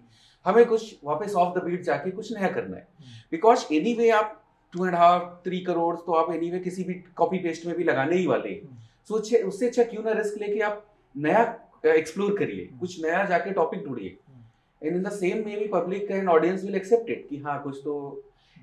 हमें 0.46 0.64
कुछ 0.66 0.94
वापस 1.04 1.34
ऑफ़ 1.34 1.58
द 1.58 1.64
बीट 1.64 1.82
जाके 1.82 2.10
कुछ 2.10 2.32
नया 2.32 2.48
करना 2.48 2.76
है। 2.76 2.86
बिकॉज़ 3.32 3.66
एनी 3.74 3.94
वे 3.94 4.10
आप 4.10 4.40
two 4.74 4.86
and 4.86 4.94
half 4.94 5.24
three 5.44 5.60
crore 5.60 5.94
तो 5.96 6.12
आप 6.12 6.32
एनी 6.34 6.50
वे 6.50 6.58
किसी 6.60 6.84
भी 6.84 6.94
कॉपी 7.16 7.38
पेस्ट 7.38 7.66
में 7.66 7.76
भी 7.76 7.84
लगाने 7.84 8.16
ही 8.16 8.26
वाले 8.26 8.50
हैं। 8.50 8.80
सो 9.08 9.18
so, 9.18 9.44
उससे 9.44 9.66
अच्छा 9.66 9.84
क्यों 9.84 10.02
ना 10.02 10.12
रिस्क 10.12 10.40
लेके 10.40 10.60
आप 10.62 10.84
नया 11.14 11.42
एक्सप्लोर 11.86 12.36
करिए। 12.38 12.70
कुछ 12.80 13.00
नया 13.04 13.24
जाके 13.24 13.52
टॉपिक 13.52 13.84
ढूंढिए। 13.86 14.16
And 14.82 14.96
in 14.96 15.02
the 15.02 15.10
same 15.12 15.44
maybe 15.56 15.66
public 15.72 16.10
and 16.10 16.28
audience 16.28 16.64
will 16.64 16.74
accept 16.76 17.10
it 17.10 17.26
कि 17.30 17.38
हाँ 17.38 17.62
कुछ 17.62 17.80
तो 17.84 17.94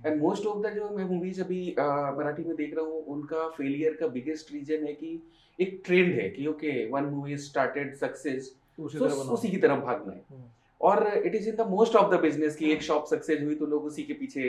एंड 0.05 0.21
मोस्ट 0.21 0.45
ऑफ़ 0.45 0.61
द 0.63 0.73
जो 0.75 0.89
मैं 0.89 1.05
मूवीज़ 1.05 1.41
अभी 1.41 1.75
मराठी 2.17 2.43
में 2.43 2.55
देख 2.55 2.75
रहा 2.75 2.85
हूँ 2.85 3.03
उनका 3.15 3.47
फेलियर 3.57 3.97
का 3.99 4.07
बिगेस्ट 4.09 4.53
रीजन 4.53 4.85
है 4.87 4.93
कि 4.93 5.19
एक 5.59 5.81
ट्रेंड 5.85 6.13
है 6.13 6.29
कि 6.29 6.45
okay 6.47 6.85
one 6.91 7.05
movie 7.05 7.37
started 7.39 7.95
success 7.95 8.53
उसी 8.79 9.49
की 9.49 9.57
तरफ़ 9.57 9.79
भागना 9.85 10.13
है। 10.13 10.23
हम्म। 10.29 10.43
और 10.81 11.07
it 11.17 11.35
is 11.35 11.49
in 11.49 11.55
the 11.55 11.67
most 11.69 11.95
of 11.95 12.13
the 12.13 12.19
business 12.21 12.55
की 12.55 12.71
एक 12.71 12.81
शॉप 12.83 13.05
सक्सेस 13.05 13.41
हुई 13.41 13.55
तो 13.55 13.65
लोग 13.65 13.85
उसी 13.85 14.03
के 14.03 14.13
पीछे 14.13 14.43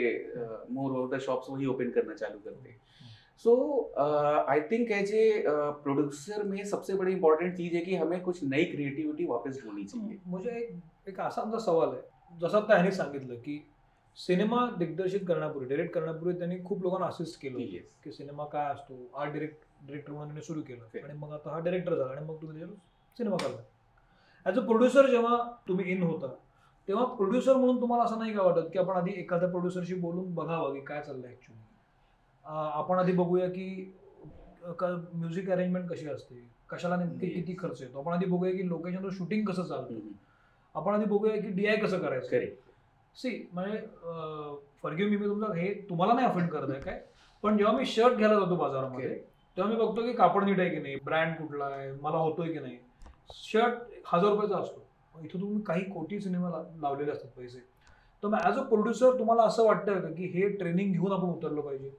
मोर 0.71 0.91
ऑफ़ 0.99 1.15
द 1.15 1.19
शॉप्स 1.21 1.49
वही 1.49 1.65
ओपन 1.65 1.89
करना 1.91 2.13
चालू 2.15 2.39
करते 2.45 2.69
हैं। 2.69 2.79
So 3.45 3.53
I 4.49 4.61
think 4.71 4.91
as 4.91 5.13
a 5.13 5.43
producer 5.47 6.43
में 6.43 6.63
सबसे 6.65 6.93
बड़ी 6.95 7.11
इंपॉर्टेंट 7.13 7.55
चीज़ 7.57 7.75
है 7.75 7.81
कि 7.81 7.95
हमें 7.95 8.19
कुछ 8.23 8.43
नई 8.43 8.65
क्रिएटिविटी 8.65 9.25
वापस 9.25 9.59
ढूंढनी 9.63 9.83
चाहिए। 9.85 10.17
म्हणजे 10.27 10.51
एक 10.51 11.09
एक 11.09 11.19
असा 11.19 11.41
आमचा 11.41 11.59
सवाल 11.59 11.89
आहे 11.89 12.37
जसं 12.39 12.57
आता 12.57 12.73
ह्याने 12.73 12.91
सांगितलं 12.93 13.35
की 13.37 13.63
सिनेमा 14.17 14.65
दिग्दर्शित 14.77 15.19
करण्यापूर्वी 15.27 15.67
डिरेक्ट 15.69 15.93
करण्यापूर्वी 15.93 16.37
त्यांनी 16.39 16.57
खूप 16.65 16.81
लोकांना 16.81 17.05
असिस्ट 17.07 17.41
केलं. 17.41 17.57
Yes. 17.59 17.85
की 18.03 18.11
सिनेमा 18.11 18.45
काय 18.45 18.71
असतो 18.73 19.09
आर्ट 19.15 19.33
डिरेक्ट 19.33 19.63
डिरेक्टर 19.87 20.11
म्हणून 20.11 20.27
त्याने 20.27 20.41
सुरू 20.41 20.61
केलं 20.61 20.83
Okay. 20.85 21.03
आणि 21.03 21.13
मग 21.13 21.31
आता 21.33 21.51
हा 21.51 21.59
डिरेक्टर 21.59 21.95
झाला 21.95 22.11
आणि 22.11 22.25
मग 22.25 22.35
तुम्ही 22.41 22.59
त्याच्यावर 22.59 22.75
सिनेमा 23.17 23.37
करता 23.37 23.61
ॲज 24.45 24.59
अ 24.59 24.65
प्रोड्युसर 24.65 25.09
जेव्हा 25.09 25.37
तुम्ही 25.67 25.91
इन 25.91 26.03
होता 26.03 26.27
तेव्हा 26.87 27.05
प्रोड्युसर 27.05 27.55
म्हणून 27.55 27.81
तुम्हाला 27.81 28.03
असं 28.03 28.19
नाही 28.19 28.33
का 28.33 28.43
वाटत 28.43 28.69
की 28.73 28.79
आपण 28.79 28.97
आधी 28.97 29.11
एखाद्या 29.11 29.49
प्रोड्युसरशी 29.49 29.95
बोलून 29.95 30.33
बघावं 30.35 30.73
की 30.73 30.79
काय 30.79 31.01
चाललंय 31.01 31.29
ॲक्च्युली 31.29 31.59
आपण 32.45 32.99
आधी 32.99 33.11
बघूया 33.11 33.49
की 33.49 33.93
म्युझिक 34.63 35.49
अरेंजमेंट 35.51 35.89
कशी 35.89 36.07
असते 36.07 36.43
कशाला 36.69 36.95
नेमकी 36.95 37.25
Yes. 37.25 37.35
किती 37.35 37.55
खर्च 37.59 37.81
येतो 37.81 37.99
आपण 37.99 38.13
आधी 38.13 38.25
बघूया 38.25 38.51
की 38.51 38.67
लोकेशनवर 38.69 39.09
शूटिंग 39.11 39.45
कसं 39.45 39.63
चालतं. 39.63 39.99
आपण 40.75 40.93
आधी 40.93 41.05
बघूया 41.05 41.35
की 41.41 41.47
डीआय 41.51 41.75
कसं 41.75 41.99
करायचं. 41.99 42.27
सी 43.17 43.29
म्हणजे 43.53 43.77
फॉरगिव्ह 44.83 45.11
मी 45.11 45.17
मी 45.17 45.27
तुमचं 45.27 45.53
हे 45.53 45.73
तुम्हाला 45.89 46.13
नाही 46.13 46.27
अफेंड 46.27 46.49
करत 46.49 46.69
आहे 46.69 46.79
काय? 46.81 46.99
पण 47.43 47.57
जेव्हा 47.57 47.75
मी 47.77 47.85
शर्ट 47.85 48.17
घ्यायला 48.17 48.39
जातो 48.39 48.55
बाजारामध्ये. 48.55 49.09
तेव्हा 49.57 49.71
मी 49.73 49.79
बघतो 49.79 50.01
की 50.01 50.13
कापड 50.13 50.43
नीट 50.43 50.59
आहे 50.59 50.69
की 50.69 50.79
नाही 50.79 50.95
ब्रँड 51.05 51.35
कुठला 51.37 51.65
आहे 51.65 51.91
मला 51.91 52.17
होतोय 52.17 52.51
की 52.53 52.59
नाही. 52.59 52.77
शर्ट 53.33 53.73
हजार 54.13 54.31
रुपयाचा 54.31 54.57
असतो. 54.57 54.83
इथं 55.15 55.41
तुम्ही 55.41 55.61
काही 55.61 55.83
कोटी 55.83 56.19
सिनेमा 56.21 56.49
लावलेले 56.81 57.11
असतात 57.11 57.29
पैसे. 57.37 57.59
तर 58.23 58.27
मग 58.27 58.39
ॲज 58.43 58.57
अ 58.57 58.61
प्रोड्युसर 58.61 59.17
तुम्हाला 59.19 59.43
असं 59.43 59.65
वाटतं 59.65 59.99
का 60.01 60.11
की 60.11 60.25
हे 60.33 60.47
ट्रेनिंग 60.57 60.91
घेऊन 60.93 61.11
आपण 61.11 61.29
उतरलो 61.29 61.61
पाहिजे? 61.61 61.89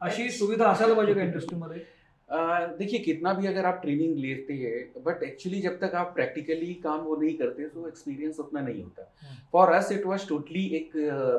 अशी 0.00 0.30
सुविधा 0.30 0.68
असायला 0.70 0.94
पाहिजे 0.94 1.14
का 1.14 1.22
इंडस्ट्रीमध्ये 1.22 1.82
देखिए 2.30 2.98
कितना 3.00 3.32
भी 3.32 3.46
अगर 3.46 3.64
आप 3.64 3.80
ट्रेनिंग 3.82 4.16
लेते 4.18 4.54
हैं 4.54 5.02
बट 5.04 5.22
एक्चुअली 5.22 5.60
जब 5.60 5.78
तक 5.80 5.94
आप 5.94 6.12
प्रैक्टिकली 6.14 6.72
काम 6.82 7.00
वो 7.00 7.16
नहीं 7.16 7.34
करते 7.36 7.68
तो 7.68 7.86
एक्सपीरियंस 7.88 8.38
उतना 8.40 8.60
नहीं 8.60 8.82
होता। 8.82 9.12
हम्म। 9.20 9.36
For 9.52 9.72
us 9.72 9.92
it 9.92 10.04
was 10.06 10.28
totally 10.28 10.64
एक 10.76 10.90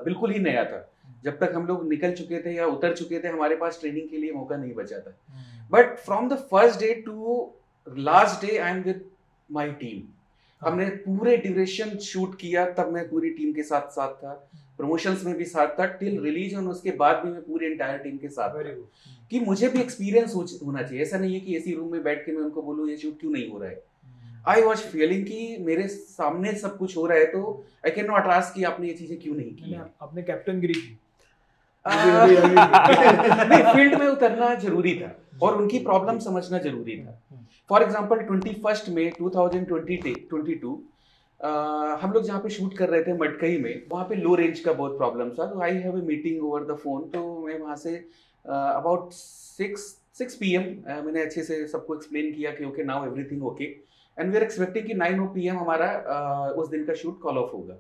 बिल्कुल 0.06 0.32
ही 0.32 0.40
नया 0.40 0.64
था। 0.66 0.88
जब 1.24 1.38
तक 1.40 1.52
हम 1.56 1.66
लोग 1.68 1.88
निकल 1.90 2.14
चुके 2.14 2.42
थे 2.42 2.56
या 2.56 2.66
उतर 2.68 2.96
चुके 2.96 3.20
थे 3.20 3.28
हमारे 3.28 3.56
पास 3.56 3.80
ट्रेनिंग 3.82 4.10
के 4.10 4.18
लिए 4.18 4.32
मौका 4.32 4.58
नहीं 4.58 4.74
बचा 4.74 5.00
था। 5.00 5.18
But 5.72 5.98
from 5.98 6.30
the 6.30 6.38
first 6.52 6.80
day 6.80 6.94
to 7.06 7.50
last 7.88 8.46
day 8.46 8.58
I 8.58 8.72
am 8.72 8.82
with 8.84 9.06
my 9.50 9.72
team. 9.74 10.02
हमने 10.62 10.86
पूरे 10.86 11.36
ड्यूरेशन 11.38 11.98
शूट 11.98 12.36
किया 12.36 12.66
तब 12.72 12.92
मैं 12.94 13.08
पूरी 13.10 13.30
टीम 13.30 13.54
के 13.54 13.64
साथ 13.64 13.90
साथ 13.92 14.14
था। 14.14 14.34
प्रमोशंस 14.78 15.24
में 15.26 15.36
भी 15.36 15.46
साथ 15.46 15.80
था। 15.80 15.86
टिल 15.86 16.20
रिलीज़ 16.24 16.56
और 16.56 16.68
उसके 16.68 16.92
बाद 16.98 17.24
भी 17.26 17.32
मैं 17.32 17.42
पूरी 17.42 17.66
एंटायर 17.66 17.98
टीम 17.98 18.18
के 18.18 18.30
साथ 18.30 18.56
था। 18.56 18.74
कि 19.32 19.40
मुझे 19.40 19.68
भी 19.70 19.80
एक्सपीरियंस 19.80 20.34
होना 20.36 20.82
चाहिए। 20.82 21.02
ऐसा 21.02 21.18
नहीं 21.18 21.34
है 21.34 21.40
कि 21.40 21.56
एसी 21.56 21.74
रूम 21.74 21.92
में 21.92 22.04
बैठ 22.04 22.26
के 22.26 22.32
मैं 22.32 22.42
उनको 22.42 22.62
बोलूँ 22.62 22.90
ये 22.90 22.98
शूट 22.98 23.20
क्यों 23.20 23.32
नहीं 23.32 23.50
हो 23.50 23.60
रहा 23.60 23.70
है? 23.70 23.84
आई 24.48 24.62
वॉज़ 24.62 24.80
फीलिंग 24.80 25.26
कि 25.26 25.58
मेरे 25.60 25.88
सामने 25.88 26.54
सब 26.54 26.78
कुछ 26.78 26.98
हो 26.98 27.06
रहा 27.08 27.18
है 27.18 27.26
तो 27.26 27.64
आई 27.86 27.92
कैन 27.92 28.06
नॉट 28.06 28.24
आस्क 28.24 28.56
कि 28.56 28.64
आपने 28.64 28.88
ये 28.88 28.94
चीज़ें 28.94 29.20
क्यों 29.20 29.36
नहीं 29.36 29.56
की 29.56 29.72
हैं। 29.72 29.80
आपने 30.02 30.22
कैप्टनगिरी 30.24 30.74
की। 30.74 31.00
आ, 31.86 31.92
अभी- 32.24 32.38
अभी- 32.38 32.56
नहीं 33.50 33.74
फ़ील्ड 33.74 34.00
में 34.00 34.08
उतरना 34.08 34.54
ज़रूरी 34.56 34.96
था 34.96 35.16
और 35.42 35.56
उनकी 35.58 35.80
प्रॉब्लम 35.80 36.20
समझना 36.20 36.58
ज़रूरी 36.58 36.98
था। 36.98 37.22
फॉर 37.70 37.84
एग्ज़ाम्पल 37.84 38.20
ट्वेंटी 38.20 38.54
फ़र्स्ट 38.64 38.90
में 38.90 39.12
two 39.20 39.30
thousand 39.30 39.68
twenty 39.68 39.98
twenty 40.30 40.56
two 40.56 40.82
हम 42.02 42.12
लोग 42.14 42.24
जहाँ 42.24 42.40
पे 42.40 42.50
शूट 42.50 42.74
कर 42.78 42.90
रहे 42.90 43.04
थे 43.04 43.14
मटकई 43.14 43.58
में 43.58 43.84
वहाँ 43.92 44.06
पे 44.06 44.16
लो 44.16 44.36
रेंज 44.36 44.60
का 44.60 44.74
बहुत 44.74 44.98
प्रॉब्लम 44.98 45.30
था। 45.30 45.46
तो 45.46 45.62
I 45.62 45.76
have 45.76 45.98
a 45.98 46.02
meeting 46.02 46.44
over 46.44 46.64
the 46.64 46.76
phone 46.76 47.04
तो 47.10 47.44
मैं 47.48 47.60
वहाँ 47.60 47.76
से 47.76 48.06
about 48.50 49.12
six 49.14 49.82
six 50.18 50.36
p 50.36 50.54
m 50.56 50.64
मैंने 51.06 51.22
अच्छे 51.22 51.44
से 51.44 51.66
सबको 51.68 51.96
एक्सप्लेन 51.96 52.32
किया 52.34 52.52
कि 52.52 52.66
okay 52.66 52.84
now 52.84 53.06
everything 53.06 53.44
okay 53.48 53.66
and 54.18 54.32
we 54.32 54.38
are 54.38 54.44
expecting 54.44 54.88
कि 54.88 54.94
नाइन 54.94 55.20
ओ 55.20 55.26
पी 55.34 55.48
एम 55.48 55.58
हमारा 55.58 55.88
uh, 56.16 56.60
उस 56.60 56.70
दिन 56.70 56.86
का 56.86 56.94
शूट 56.94 57.20
कॉल 57.22 57.38
ऑफ़ 57.38 57.52
होगा. 57.52 57.76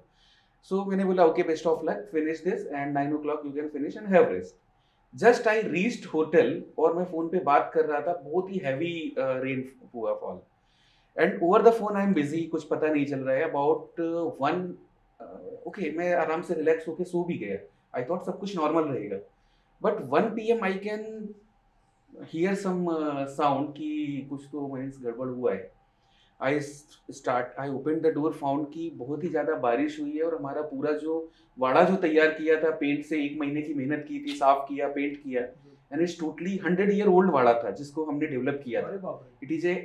सो 0.63 0.75
so, 0.75 0.87
मैंने 0.89 1.05
बोला 1.05 1.25
okay 1.25 1.43
best 1.43 1.67
of 1.67 1.85
luck 1.85 2.07
finish 2.11 2.43
this 2.43 2.65
and 2.67 2.93
nine 2.93 3.13
o'clock 3.21 3.41
you 3.45 3.51
can 3.53 3.69
finish 3.69 3.97
and 3.97 4.07
have 4.13 4.31
rest 4.31 4.55
just 5.15 5.47
I 5.47 5.61
reached 5.61 6.05
hotel 6.09 6.61
और 6.79 6.93
मैं 6.95 7.05
फ़ोन 7.11 7.27
पे 7.29 7.39
बात 7.45 7.71
कर 7.73 7.85
रहा 7.85 8.01
था 8.01 8.13
बहुत 8.23 8.51
ही 8.51 8.57
हैवी 8.65 8.91
रेन 9.17 9.63
हुआ 9.95 10.13
fall 10.21 10.39
and 11.17 11.39
over 11.43 11.61
the 11.61 11.71
phone 11.73 11.97
I 11.97 12.03
am 12.03 12.13
busy 12.13 12.41
कुछ 12.51 12.63
पता 12.67 12.87
नहीं 12.87 13.05
चल 13.05 13.19
रहा 13.19 13.35
है. 13.35 13.49
अबाउट 13.49 13.99
वन 14.41 14.61
ओके 15.67 15.91
मैं 15.97 16.13
आराम 16.15 16.41
से 16.41 16.53
रिलैक्स 16.53 16.87
होके 16.87 17.03
सो 17.03 17.23
भी 17.23 17.37
गया. 17.37 17.57
आई 17.95 18.03
थॉट 18.09 18.25
सब 18.25 18.39
कुछ 18.39 18.55
नॉर्मल 18.57 18.83
रहेगा. 18.83 19.17
But 19.81 20.01
one 20.09 20.29
p 20.35 20.49
m 20.51 20.63
I 20.65 20.73
can 20.85 21.33
hear 22.33 22.55
some 22.57 22.85
sound 23.31 23.69
कि 23.73 24.27
कुछ 24.29 24.45
तो 24.51 24.67
मीन्स 24.67 24.97
गड़बड़ 25.01 25.27
हुआ 25.27 25.53
है। 25.53 25.71
I 26.39 26.59
start 26.59 27.59
I 27.59 27.69
open 27.69 27.99
the 28.01 28.13
door 28.13 28.33
found 28.33 28.67
कि 28.73 28.89
बहुत 28.95 29.23
ही 29.23 29.29
ज़्यादा 29.29 29.55
बारिश 29.61 29.99
हुई 29.99 30.17
है 30.17 30.23
और 30.23 30.35
हमारा 30.35 30.61
पूरा 30.63 30.91
जो 30.97 31.15
वाड़ा 31.57 31.83
जो 31.83 31.95
तैयार 32.03 32.27
किया 32.31 32.61
था 32.63 32.69
पेंट 32.77 33.03
से 33.05 33.23
एक 33.23 33.37
महीने 33.39 33.61
की 33.61 33.73
मेहनत 33.73 34.05
की 34.07 34.19
थी 34.25 34.35
साफ़ 34.35 34.67
किया 34.67 34.87
पेंट 34.89 35.17
किया 35.23 35.41
and 35.41 36.01
it's 36.01 36.19
totally 36.19 36.55
hundred 36.65 36.91
year 36.91 37.07
old 37.07 37.31
वाड़ा 37.31 37.53
था 37.63 37.71
जिसको 37.73 38.05
हमने 38.05 38.27
डेवलप 38.27 38.61
किया 38.65 38.81
था। 38.83 39.13
It 39.43 39.51
is 39.51 39.67
a 39.67 39.75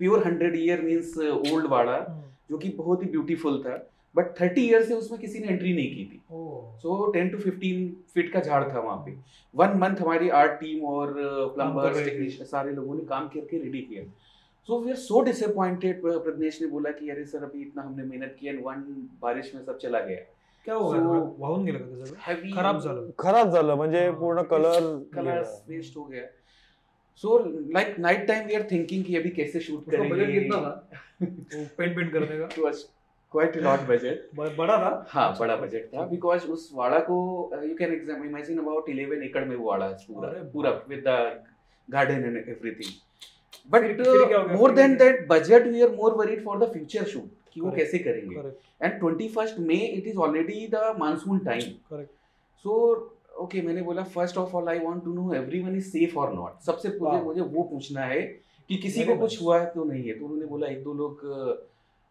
pure 0.00 0.26
hundred 0.26 0.56
year 0.56 0.82
means 0.82 1.18
old 1.18 1.66
वाड़ा 1.70 1.98
जो 2.50 2.58
कि 2.58 2.68
बहुत 2.78 3.02
ही 3.02 3.08
ब्यूटीफुल 3.10 3.62
था। 3.62 3.76
बट 4.16 4.26
थर्टी 4.40 4.66
ईयर 4.66 4.82
से 4.84 4.94
उसमें 4.94 5.20
किसी 5.20 5.38
ने 5.38 5.46
एंट्री 5.48 5.72
नहीं 5.74 5.94
की 5.94 6.04
थी। 6.04 6.20
So 6.80 7.10
ten 7.12 7.28
to 7.28 7.38
fifteen 7.38 7.90
feet 8.14 8.32
का 8.32 8.40
झाड़ 8.40 8.62
था 8.64 8.80
वहाँ 8.80 8.96
पे। 9.06 9.16
वन 9.54 9.76
मंथ 9.78 10.00
हमारी 10.00 10.28
आर्ट 10.38 10.52
टीम 10.60 10.84
और 10.86 11.12
प्लम्बर्स 11.54 12.04
टेक्नीशियन 12.04 12.46
सारे 12.46 12.72
लोगों 12.72 12.94
ने 12.94 13.04
काम 13.06 13.28
करके 13.28 13.58
रेडी 13.58 13.80
किया। 13.82 14.04
So 14.68 14.78
we 14.80 14.90
are 14.90 14.96
so 14.98 15.20
disappointed 15.22 16.00
Pragnesh 16.02 16.60
ने 16.62 16.68
बोला 16.68 16.90
कि 16.92 17.10
अरे 17.10 17.24
सर 17.26 17.44
अभी 17.44 17.60
इतना 17.62 17.82
हमने 17.82 18.04
मेहनत 18.04 18.36
किया 18.40 18.52
वन 18.62 18.82
बारिश 19.22 19.52
में 19.54 19.62
सब 19.64 19.78
चला 19.78 20.00
गया। 20.00 20.16
क्या 20.66 20.74
हो 20.74 20.90
गया 20.90 21.02
वाहून 21.38 21.64
गेलं 21.64 21.78
का 21.78 22.34
खराब 22.54 22.80
झालं 22.80 23.10
खराब 23.20 23.52
झालं 23.52 23.74
म्हणजे 23.76 24.10
पूर्ण 24.12 24.42
कलर 24.52 24.80
कलर 25.14 25.42
वेस्ट 25.68 25.96
हो 25.96 26.04
गया। 26.04 26.22
So 27.24 27.38
like 27.74 27.98
night 27.98 28.26
time 28.28 28.46
we 28.46 28.54
are 28.54 28.66
thinking 28.70 29.04
कि 29.04 29.16
अभी 29.16 29.30
कैसे 29.32 29.60
शूट 29.60 29.90
करेंगे। 29.90 30.26
कितना 30.32 30.60
था। 30.60 30.72
पेंट 31.22 31.96
पेंट 31.96 32.12
करने 32.12 32.38
का 32.38 32.70
क्वाइट 33.32 33.56
लॉट 33.58 33.80
बजट 33.88 34.36
बड़ा 34.36 34.76
था? 34.76 35.06
हाँ 35.10 35.36
बड़ा 35.38 35.56
बजट 35.56 35.86
था 35.94 36.06
बिकॉज़ 36.08 36.46
उस 36.48 36.70
वाड़ा 36.74 36.98
को 37.08 37.16
you 37.62 37.74
can 37.76 37.92
exam 37.94 38.24
imagine 38.24 38.58
about 38.58 38.90
11 38.90 39.22
एकड़ 39.24 39.44
में 39.44 39.56
वो 39.56 39.68
वाड़ा 39.68 39.88
पूरा 40.08 40.28
पूरा 40.52 40.70
with 40.88 41.02
the 41.06 41.16
garden 41.88 42.24
and 42.26 42.36
everything 42.38 42.92
but 43.70 43.82
गया? 44.00 44.42
More 44.52 44.74
than 44.74 44.96
that 44.96 45.26
budget 45.28 45.66
we 45.66 45.82
are 45.82 45.90
more 45.96 46.14
worried 46.16 46.44
for 46.44 46.58
the 46.58 46.72
future 46.72 47.04
shoot 47.06 47.30
कि 47.52 47.60
वो 47.60 47.70
कैसे 47.72 47.98
करेंगे। 47.98 48.36
And 48.82 48.98
twenty 49.00 49.28
first 49.28 49.58
May 49.60 49.76
it 49.76 50.06
is 50.06 50.16
already 50.18 50.66
the 50.72 50.94
monsoon 50.98 51.38
time 51.44 52.06
so 52.64 52.72
okay 53.38 53.62
मैंने 53.62 53.82
बोला 53.82 54.02
first 54.12 54.36
of 54.38 54.54
all 54.56 54.68
I 54.68 54.78
want 54.80 55.04
to 55.04 55.14
know 55.14 55.32
everyone 55.34 55.76
is 55.76 55.88
safe 55.88 56.18
और 56.18 56.34
not 56.34 56.60
सबसे 56.66 56.98
मुझे 57.00 57.22
मुझे 57.22 57.40
वो 57.40 57.62
पूछना 57.70 58.04
है 58.04 58.20
कि 58.70 58.76
किसी 58.78 59.04
को 59.04 59.16
कुछ 59.16 59.40
हुआ 59.42 59.58
है 59.60 59.66
तो 59.74 59.84
नहीं 59.84 60.04
है। 60.04 60.18
तो 60.18 60.24
उन्होंने 60.24 60.46
बोला 60.46 60.66
एक 60.68 60.82
दो 60.84 60.94
लोग 60.94 61.24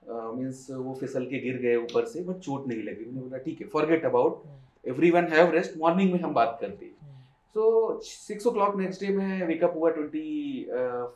मीन्स 0.08 0.68
वो 0.72 0.94
फिसल 1.00 1.26
के 1.26 1.40
गिर 1.40 1.58
गए 1.62 1.76
ऊपर 1.76 2.06
से 2.06 2.24
बट 2.24 2.40
चोट 2.40 2.68
नहीं 2.68 2.84
लगी। 2.84 3.06
उन्होंने 3.06 3.22
बोला 3.22 3.38
ठीक 3.44 3.62
है 3.62 3.68
forget 3.68 4.06
about 4.06 4.44
everyone 4.88 5.28
have 5.28 5.52
rest 5.52 5.78
morning 5.80 6.12
में 6.14 6.20
हम 6.20 6.34
बात 6.34 6.58
करते 6.62 6.86
हैं. 6.86 6.94
So 7.56 8.00
six 8.04 8.48
o'clock 8.52 8.76
next 8.78 9.02
day 9.02 9.16
मैं 9.16 9.46
वेकअप 9.48 9.74
हुआ 9.76 9.90
ट्वेंटी 9.92 10.68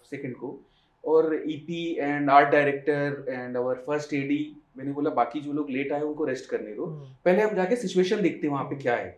सेकेंड 0.10 0.36
को। 0.36 0.58
और 1.04 1.34
EP 1.48 1.84
and 2.00 2.30
art 2.30 2.50
director 2.52 3.26
and 3.30 3.58
our 3.58 3.84
first 3.88 4.14
AD 4.14 4.40
मैंने 4.78 4.92
बोला 4.94 5.10
बाकी 5.16 5.40
जो 5.42 5.54
लोग 5.54 5.70
लेट 5.70 5.92
आए 5.94 6.02
उनको 6.02 6.26
रेस्ट 6.26 6.50
करने 6.50 6.74
दो। 6.76 6.86
हम्म, 6.86 7.06
पहले 7.26 7.42
हम 7.42 7.56
जाके 7.56 7.76
सिचुएशन 7.76 8.22
देखते 8.22 8.48
हैं 8.48 8.54
वहाँ 8.54 8.66
पे 8.66 8.76
क्या 8.76 8.96
है. 8.96 9.18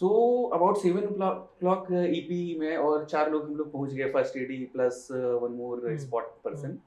So 0.00 0.08
about 0.54 0.76
seven 0.78 1.06
clock 1.60 1.86
EP 1.92 2.40
E 2.46 2.58
में 2.60 2.76
और 2.76 3.04
चार 3.04 3.30
लोग 3.32 3.44
हम 3.44 3.54
लोग 3.56 3.72
पहुँच 3.72 3.92
गए 3.92 4.08
first 4.12 4.36
AD 4.36 4.56
plus 4.72 5.06
one 5.10 5.52
more 5.52 5.96
spot 5.98 6.24
person 6.44 6.78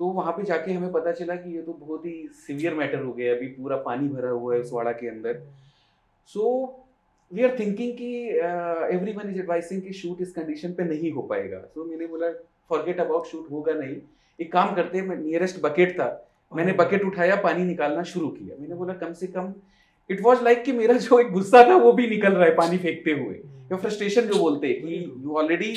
तो 0.00 0.06
वहाँ 0.06 0.32
पे 0.32 0.42
जाके 0.42 0.72
हमें 0.72 0.92
पता 0.92 1.12
चला 1.12 1.34
कि 1.34 1.54
ये 1.56 1.62
तो 1.62 1.72
बहुत 1.72 2.04
ही 2.06 2.28
सिवियर 2.46 2.74
मैटर 2.74 3.02
हो 3.02 3.12
गया 3.12 3.34
अभी 3.34 3.46
पूरा 3.48 3.76
पानी 3.82 4.08
भरा 4.08 4.30
हुआ 4.30 4.54
है 4.54 4.60
उस 4.60 4.72
वाड़ा 4.72 4.92
के 4.92 5.08
अंदर। 5.08 5.40
सो 6.26 6.42
वी 7.32 7.42
आर 7.42 7.56
थिंकिंग 7.58 7.92
कि 7.92 8.10
एवरी 8.96 9.12
वन 9.12 9.30
इज़ 9.30 9.38
एडवाइसिंग 9.40 9.82
कि 9.82 9.92
शूट 9.92 10.20
इस 10.22 10.32
कंडीशन 10.32 10.72
पे 10.72 10.84
नहीं 10.84 11.12
हो 11.12 11.22
पाएगा। 11.22 11.58
सो 11.58 11.82
so, 11.82 11.88
मैंने 11.90 12.06
बोला 12.06 12.30
फॉरगेट 12.70 13.00
अबाउट 13.00 13.26
शूट 13.26 13.50
होगा 13.50 13.72
नहीं। 13.72 13.96
एक 14.38 14.52
काम 14.52 14.74
करते 14.74 14.98
हैं 14.98 15.16
नियरेस्ट 15.16 15.60
बकेट 15.62 15.98
था। 16.00 16.10
मैंने 16.52 16.72
बकेट 16.72 17.04
उठाया 17.04 17.36
पानी 17.42 17.64
निकालना 17.64 18.02
शुरू 18.02 18.28
किया। 18.28 18.56
मैंने 18.60 18.74
बोला 18.74 18.94
कम 18.94 19.12
से 19.12 19.26
कम 19.26 19.52
इट 20.10 20.20
वॉज़ 20.22 20.42
लाइक 20.44 20.62
कि 20.64 20.72
मेरा 20.72 20.94
जो 20.94 21.18
एक 21.20 21.32
गुस्सा 21.32 21.64
था 21.68 21.76
वो 21.76 21.92
भी 21.92 22.06
निकल 22.08 22.32
रहा 22.32 22.44
है 22.44 22.54
पानी 22.56 22.78
फेंकते 22.78 23.12
हुए। 23.12 23.34
हम्म, 23.34 23.66
या 23.72 23.76
फ्रस्ट्रेशन 23.76 24.26
जो 24.28 24.38
बोलते 24.38 24.66
हैं 24.66 24.80
कि 24.82 25.04
you 25.24 25.36
already 25.36 25.72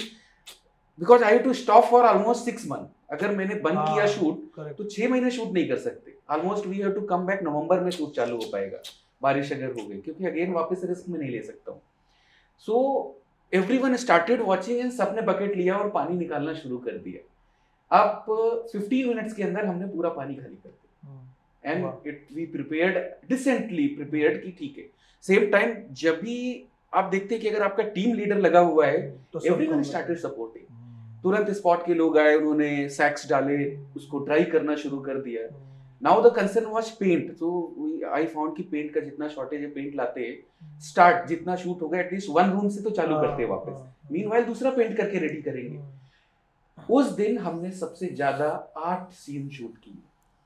because 0.99 1.23
I 1.23 1.39
to 1.39 1.53
stop 1.53 1.83
for 1.83 2.05
almost 2.05 2.45
six 2.45 2.67
month 2.67 2.87
अगर 3.09 3.35
मैंने 3.35 3.55
बंद 3.57 3.77
हाँ, 3.77 3.93
किया 3.93 4.05
शूट. 4.07 4.59
तो 4.77 4.83
छह 4.83 5.09
महीने 5.09 5.31
शूट 5.31 5.53
नहीं 5.53 5.67
कर 5.69 5.77
सकते। 5.79 6.13
Almost 6.31 6.65
we 6.65 6.77
have 6.77 6.91
to 6.93 7.01
come 7.07 7.25
back 7.25 7.43
November 7.43 7.79
में 7.79 7.89
शूट 7.91 8.15
चालू 8.15 8.35
हो 8.35 8.49
पाएगा। 8.51 8.81
बारिश 9.21 9.51
अगर 9.53 9.71
हो 9.71 9.87
गई 9.87 9.99
क्योंकि 10.01 10.25
अगेन 10.25 10.51
वापस 10.53 10.81
रिस्क 10.85 11.09
में 11.09 11.19
नहीं 11.19 11.31
ले 11.31 11.41
सकता 11.43 11.71
हूँ। 11.71 11.81
So 12.67 12.75
every 13.51 13.77
one 13.77 13.95
started 13.95 14.41
watching 14.41 14.79
and 14.79 14.91
सबने 14.91 15.21
बकेट 15.23 15.55
लिया 15.55 15.77
और 15.77 15.89
पानी 15.89 16.17
निकालना 16.17 16.53
शुरू 16.55 16.77
कर 16.77 16.97
दिया। 16.99 17.99
अब 17.99 18.25
फिफ्टीन 18.71 19.07
मिनट्स 19.07 19.33
के 19.33 19.43
अंदर 19.43 19.65
हमने 19.65 19.87
पूरा 19.87 20.09
पानी 20.11 20.35
खाली 20.35 20.55
कर 20.55 20.69
दिया। 20.69 20.77
And 21.63 22.07
it 22.07 22.27
we 22.33 22.45
prepared 22.47 22.97
decently 23.29 23.87
prepared 23.95 24.41
कि 24.43 24.51
ठीक 24.59 24.77
है। 24.77 24.85
सेम 25.23 25.49
टाइम 25.51 25.75
जब 26.01 26.19
भी 26.21 26.37
आप 26.93 27.09
देखते 27.11 27.35
हैं 27.35 27.41
कि 27.41 27.49
अगर 27.49 27.63
आपका 27.63 27.83
टीम 27.95 28.13
लीडर 28.15 28.37
लगा 28.39 28.59
हुआ 28.67 28.85
है 28.87 29.01
तो 29.33 29.39
सब 29.39 29.47
एवरीवन 29.47 29.83
स्टार्टेड 29.83 30.17
सपोर्टिंग 30.17 30.68
तुरंत 31.23 31.49
स्पॉट 31.51 31.85
के 31.85 31.93
लोग 31.93 32.17
आए 32.17 32.35
उन्होंने 32.35 32.87
सैक्स 32.89 33.29
डाले 33.29 33.57
उसको 33.95 34.19
ड्राई 34.25 34.43
करना 34.51 34.75
शुरू 34.77 34.99
कर 35.01 35.21
दिया। 35.21 35.41
Now 36.01 36.21
the 36.23 36.33
concern 36.35 36.65
was 36.71 36.89
paint 36.99 37.31
तो 37.37 37.47
आई 38.09 38.25
फाउंड 38.27 38.55
कि 38.57 38.63
पेंट 38.65 38.93
का 38.93 38.99
जितना 39.01 39.27
शॉर्टेज 39.29 39.61
है 39.61 39.67
पेंट 39.69 39.95
लाते 39.95 40.31
स्टार्ट 40.83 41.27
जितना 41.27 41.55
शूट 41.55 41.81
होगा 41.81 41.99
एटलीस्ट 41.99 42.29
वन 42.31 42.51
रूम 42.51 42.69
से 42.69 42.81
तो 42.83 42.89
चालू 42.91 43.15
हाँ, 43.15 43.23
करते 43.23 43.43
हैं 43.43 43.49
वापस। 43.49 43.71
हाँ, 43.71 43.95
मीनवाइल 44.11 44.45
दूसरा 44.45 44.71
पेंट 44.71 44.95
करके 44.97 45.19
रेडी 45.19 45.41
करेंगे। 45.41 45.79
उस 46.89 47.11
दिन 47.15 47.37
हमने 47.37 47.71
सबसे 47.73 48.07
ज़्यादा 48.07 48.47
आठ 48.77 49.11
सीन 49.13 49.49
शूट 49.49 49.77
किए। 49.77 50.01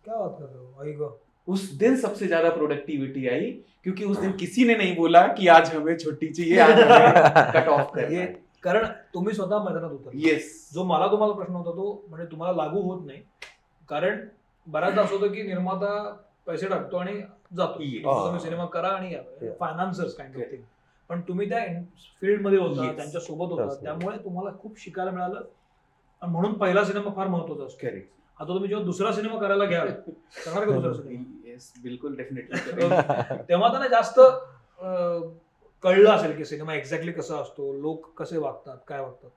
क्या 0.05 0.15
बात 0.15 0.37
कर 0.39 0.45
रहे 0.45 0.93
हो 0.93 1.19
उस 1.47 1.71
दिन 1.77 1.95
सबसे 1.97 2.27
ज़्यादा 2.27 2.49
प्रोडक्टिविटी 2.49 3.27
आई 3.27 3.51
क्योंकि 3.83 4.03
उस 4.05 4.17
दिन 4.17 4.31
किसी 4.37 4.65
ने 4.65 4.75
नहीं 4.75 4.95
बोला 4.95 5.25
कि 5.29 5.47
आज 5.49 5.73
हमें 5.73 5.97
छुट्टी 5.97 6.29
चाहिए 6.29 6.59
आज 6.59 6.79
हमें 6.79 7.53
कट 7.53 7.67
ऑफ़ 7.69 7.95
करना 7.95 8.17
ये 8.17 8.25
कारण 8.63 8.85
तुम्ही 9.13 9.33
स्वतः 9.35 9.63
मैदानात 9.63 9.91
उतर 9.91 10.09
येस 10.13 10.69
जो 10.73 10.83
मला 10.83 11.07
तुम्हाला 11.07 11.33
प्रश्न 11.33 11.53
होता 11.53 11.71
तो 11.71 12.05
म्हणजे 12.09 12.31
तुम्हाला 12.31 12.63
लागू 12.63 12.81
होत 12.81 13.05
नाही. 13.05 13.21
कारण 13.89 14.27
बऱ्याचदा 14.67 15.01
असं 15.01 15.15
होतं 15.15 15.33
की 15.33 15.41
निर्माता 15.43 15.89
पैसे 16.45 16.67
टाकतो 16.67 16.97
आणि 16.97 17.13
जातो. 17.55 17.79
Yes. 17.79 18.25
तुम्ही 18.25 18.39
सिनेमा 18.41 18.65
करा 18.65 18.87
आणि 18.87 19.13
Yeah. 19.15 19.53
Financiers 19.59 20.13
kind 20.15 20.35
of 20.35 20.39
Correct. 20.39 20.51
Thing 20.51 20.63
पण 21.09 21.21
तुम्ही 21.21 21.49
त्या 21.49 21.59
फील्डमध्ये 22.21 22.59
होता 22.59 22.81
Yes. 22.81 22.95
त्यांच्यासोबत 22.95 23.51
होता. 23.51 23.63
Yes. 23.63 23.81
त्यामुळे 23.83 24.17
तुम्हाला 24.17 24.49
खूप 24.61 24.79
शिकायला 24.79 25.11
मिळालं. 25.11 25.41
आणि 26.21 26.31
म्हणून 26.31 26.53
पहिला 26.53 26.83
सिनेमा 26.83 27.11
फार 27.15 27.27
महत्त्वाचा 27.27 27.63
असतो. 27.63 27.77
करेक्ट 27.81 28.09
आता 28.39 28.53
तुम्ही 28.53 28.67
जेव्हा 28.69 28.85
दुसरा 28.85 29.11
सिनेमा 29.13 29.37
करायला 29.39 29.65
घ्याल 29.65 29.87
करणार 30.45 30.65
का 30.65 30.71
दुसरा 30.71 30.93
सिनेमा? 30.93 31.49
येस 31.49 31.71
बिल्कुल 31.83 32.15
डेफिनेटली 32.15 32.59
तेव्हा 33.47 33.67
त्यांना 33.69 33.87
जास्त 33.87 34.19
अं, 34.19 35.29
कळलं 35.83 36.09
असेल 36.09 36.35
की 36.37 36.45
सिनेमा 36.45 36.73
एक्झॅक्टली 36.73 37.11
कसा 37.11 37.37
असतो 37.37 37.71
लोक 37.73 38.09
कसे 38.17 38.37
वागतात 38.37 38.77
काय 38.87 38.99
वागतात 38.99 39.29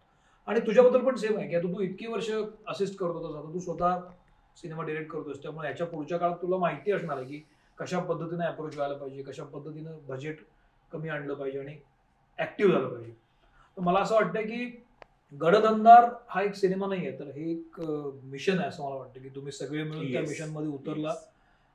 आणि 0.48 0.60
तुझ्याबद्दल 0.60 1.00
पण 1.00 1.14
सेम 1.16 1.36
आहे 1.38 1.48
की 1.48 1.54
आता 1.54 1.72
तू 1.74 1.80
इतकी 1.80 2.06
वर्ष 2.06 2.30
असिस्ट 2.68 2.98
करत 2.98 3.14
होतास 3.14 3.34
आता 3.36 3.52
तू 3.54 3.60
स्वतः 3.60 3.98
सिनेमा 4.56 4.82
डिरेक्ट 4.82 5.10
करतोस 5.12 5.42
त्यामुळे 5.42 5.68
याच्या 5.68 5.86
पुढच्या 5.86 6.18
काळात 6.18 6.36
तुला 6.42 6.56
माहिती 6.56 6.92
असणार 6.92 7.16
आहे 7.16 7.26
की 7.26 7.42
कशा 7.78 7.98
पद्धतीने 8.00 8.46
अप्रोच 8.46 8.76
व्हायला 8.76 8.94
पाहिजे 8.96 9.22
कशा 9.22 9.44
पद्धतीनं 9.44 9.96
बजेट 10.08 10.36
कमी 10.92 11.08
आणलं 11.08 11.34
पाहिजे 11.34 11.58
आणि 11.58 11.76
ऍक्टिव्ह 12.38 12.72
झालं 12.72 12.88
पाहिजे 12.88 13.10
तर 13.76 13.82
मला 13.82 14.00
असं 14.00 14.14
वाटतं 14.14 14.40
की 14.40 14.64
गडदंदार 15.32 16.08
हा 16.28 16.42
एक 16.42 16.54
सिनेमा 16.54 16.86
नाही 16.86 17.06
आहे 17.06 17.18
तर 17.18 17.30
हे 17.30 17.50
एक 17.50 17.80
मिशन 18.24 18.58
आहे 18.58 18.68
असं 18.68 18.84
मला 18.84 18.94
वाटतं 18.94 19.20
की 19.20 19.28
तुम्ही 19.28 19.52
सगळे 19.52 19.82
मिळून 19.82 20.12
त्या 20.12 20.20
Yes. 20.20 20.28
मिशनमध्ये 20.28 20.68
उतरला 20.70 21.14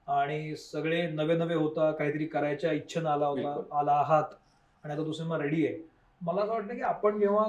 आणि 0.08 0.56
सगळे 0.56 1.02
नवे 1.08 1.36
नवे 1.38 1.56
होता 1.56 1.92
काहीतरी 1.92 2.26
करायच्या 2.26 2.72
इच्छेनं 2.72 3.10
आला 3.10 3.26
होता. 3.26 3.80
आला 3.80 3.92
आहात 3.92 4.34
आणि 4.84 4.94
आता 4.94 5.06
तो 5.06 5.12
सिनेमा 5.12 5.38
रेडी 5.38 5.68
आहे. 5.68 5.90
मला 6.22 6.42
असं 6.42 6.54
वाटतं 6.54 6.76
की 6.76 6.82
आपण 6.82 7.20
जेव्हा 7.20 7.46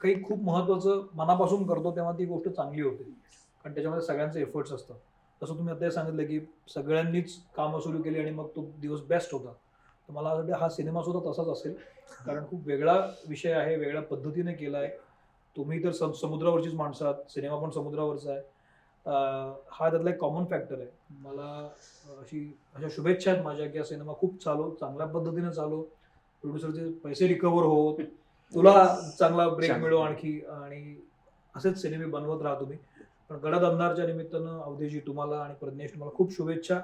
काही 0.00 0.22
खूप 0.24 0.42
महत्वाचं 0.42 1.06
मनापासून 1.14 1.66
करतो 1.66 1.96
तेव्हा 1.96 2.12
ती 2.12 2.24
गोष्ट 2.24 2.48
चांगली 2.48 2.82
होते. 2.82 3.02
कारण 3.02 3.74
त्याच्यामध्ये 3.74 4.06
सगळ्यांचे 4.06 4.40
एफर्ट्स 4.40 4.72
असतात. 4.72 4.96
तसं 5.42 5.54
तुम्ही 5.54 5.74
आता 5.74 5.84
हे 5.84 5.90
सांगितलं 5.90 6.26
की 6.26 6.40
सगळ्यांनीच 6.74 7.36
कामं 7.56 7.80
सुरू 7.80 8.02
केली 8.02 8.20
आणि 8.20 8.30
मग 8.30 8.46
तो 8.46 8.70
दिवस 8.80 9.00
बेस्ट 9.00 9.32
होता. 9.32 9.52
तर 10.08 10.12
मला 10.12 10.28
असं 10.28 10.42
वाटतं 10.42 10.60
हा 10.60 10.68
सिनेमा 10.68 11.02
सुद्धा 11.02 11.32
तसाच 11.32 11.46
असेल. 11.46 11.74
कारण 12.26 12.46
खूप 12.46 12.60
वेगळा 12.66 13.10
विषय 13.28 13.52
आहे 13.52 13.76
वेगळ्या 13.76 14.02
पद्धतीने 14.02 14.52
केला 14.52 14.78
आहे 14.78 14.88
तुम्ही 15.56 15.84
तर 15.84 15.90
सम- 15.90 16.12
समुद्रावरचीच 16.12 16.74
माणसं 16.74 17.04
आहात. 17.04 17.30
सिनेमा 17.30 17.56
पण 17.56 17.70
समुद्रावरचा 17.70 18.32
आहे. 18.32 18.40
हा 19.70 19.90
त्यातला 19.90 20.10
एक 20.10 20.18
कॉमन 20.18 20.44
फॅक्टर 20.44 20.78
आहे. 20.78 20.86
मला 21.10 21.70
अशी 22.08 22.58
अशा 22.74 22.86
शुभेच्छा 22.90 23.32
आहेत 23.32 23.44
माझ्या 23.44 23.70
की 23.70 23.78
हा 23.78 23.84
सिनेमा 23.84 24.12
खूप 24.12 24.42
चालू 24.44 24.74
चांगल्या 24.74 25.06
पद्धतीने 25.06 25.52
चालू. 25.52 25.84
प्रोड्युसरचे 26.42 26.90
पैसे 26.90 27.28
रिकवर 27.28 27.62
होत. 27.62 27.98
तुला 28.54 28.86
चांगला 29.18 29.48
ब्रेक. 29.48 29.72
मिळो 29.72 29.98
आणखी 29.98 30.40
आणि 30.40 30.96
असेच 31.56 31.82
सिनेमे 31.82 32.06
बनवत 32.06 32.42
राहा 32.42 32.60
तुम्ही. 32.60 32.78
पण 33.28 33.36
गडद 33.36 33.64
अंधारच्या 33.64 34.06
निमित्तानं 34.06 34.60
अवधेजी 34.60 35.00
तुम्हाला 35.00 35.36
आणि 35.36 35.54
प्रज्ञेश 35.54 35.90
तुम्हाला 35.90 36.16
खूप 36.16 36.36
शुभेच्छा. 36.36 36.80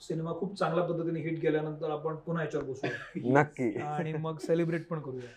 सिनेमा 0.00 0.32
खूप 0.32 0.54
चांगल्या 0.54 0.84
पद्धतीने 0.84 1.20
हिट 1.20 1.42
केल्यानंतर 1.42 1.90
आपण 1.90 2.16
पुन्हा 2.16 2.44
याच्यावर 2.44 2.66
बसू 2.66 2.86
नक्की. 3.32 3.78
आणि 3.78 4.12
मग 4.12 4.38
सेलिब्रेट 4.38 4.88
पण 4.88 5.00
करूया. 5.00 5.28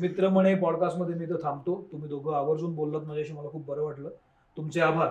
मित्र 0.00 0.28
म्हणे 0.28 0.54
पॉडकास्टमध्ये 0.54 1.14
मी 1.14 1.24
इथं 1.24 1.36
थांबतो. 1.42 1.88
तुम्ही 1.92 2.08
दोघं 2.08 2.34
आवर्जून 2.34 2.74
बोललात 2.74 3.00
माझ्याशी 3.00 3.32
मला 3.32 3.48
खूप 3.48 3.66
बरं 3.66 3.82
वाटलं. 3.82 4.08
तुमचे 4.56 4.80
आभार. 4.80 5.08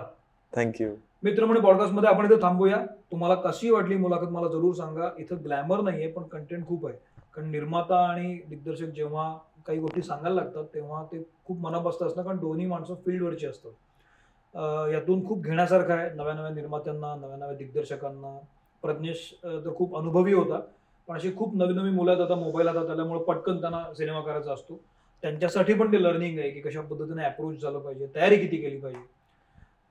थँक्यू 0.56 0.94
मित्र 1.24 1.44
म्हणे 1.44 2.06
आपण 2.08 2.24
इथे 2.24 2.40
थांबूया. 2.42 2.84
तुम्हाला 3.10 3.34
कशी 3.44 3.70
वाटली 3.70 3.96
मुलाखत 3.96 4.30
मला 4.32 4.48
जरूर 4.48 4.74
सांगा. 4.74 5.10
इथं 5.18 5.42
ग्लॅमर 5.44 5.80
नाहीये 5.80 6.08
पण 6.12 6.22
कंटेंट 6.22 6.66
खूप 6.66 6.86
आहे. 6.86 6.96
कारण 7.34 7.50
निर्माता 7.50 7.96
आणि 8.08 8.32
दिग्दर्शक 8.48 8.92
जेव्हा 8.96 9.32
काही 9.66 9.78
गोष्टी 9.78 10.02
सांगायला 10.02 10.34
लागतात 10.34 10.64
तेव्हा 10.74 11.02
ते 11.12 11.22
खूप 11.44 11.58
मनापासून 11.60 12.06
असतं 12.08 12.22
कारण 12.22 12.38
दोन्ही 12.38 12.66
माणसं 12.66 12.94
फील्डवरची 13.06 13.46
असतात. 13.46 13.72
यातून 14.92 15.26
खूप 15.26 15.44
घेण्यासारखं 15.44 15.92
आहे. 15.94 16.10
नव्या 16.14 16.34
नव्या 16.34 16.50
निर्मात्यांना 16.50 17.14
नव्या 17.14 17.36
नव्या 17.36 17.56
दिग्दर्शकांना. 17.56 18.38
प्रज्ञेश 18.82 19.30
तर 19.44 19.74
खूप 19.76 19.96
अनुभवी 19.96 20.32
होता. 20.32 20.60
पण 21.08 21.14
अशी 21.16 21.34
खूप 21.36 21.54
नवी 21.56 21.74
नवी 21.74 21.90
मुलं 21.90 22.10
आहेत. 22.10 22.22
आता 22.22 22.34
मोबाईल 22.34 22.68
आता 22.68 22.94
त्यामुळे 22.96 23.22
पटकन 23.24 23.60
त्यांना 23.60 23.82
सिनेमा 23.94 24.20
करायचा 24.20 24.52
असतो. 24.52 24.80
त्यांच्यासाठी 25.22 25.74
पण 25.74 25.92
ते 25.92 26.02
लर्निंग 26.02 26.38
आहे 26.38 26.50
की 26.50 26.60
कशा 26.60 26.80
पद्धतीने 26.80 27.24
अप्रोच 27.24 27.62
झालं 27.62 27.78
पाहिजे 27.78 28.06
तयारी 28.14 28.36
किती 28.36 28.56
केली 28.56 28.80
पाहिजे. 28.80 29.00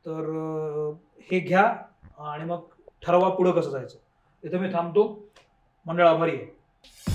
तर 0.05 0.93
हे 1.31 1.39
घ्या 1.39 1.63
आणि 2.19 2.43
मग 2.43 2.61
ठरवा 3.05 3.29
पुढं 3.29 3.51
कसं 3.51 3.69
जायचं. 3.69 3.97
इथं 4.43 4.57
मी 4.57 4.73
थांबतो. 4.73 5.03
मंडळ 5.85 6.07
आभारी 6.07 6.31
आहे 6.31 7.14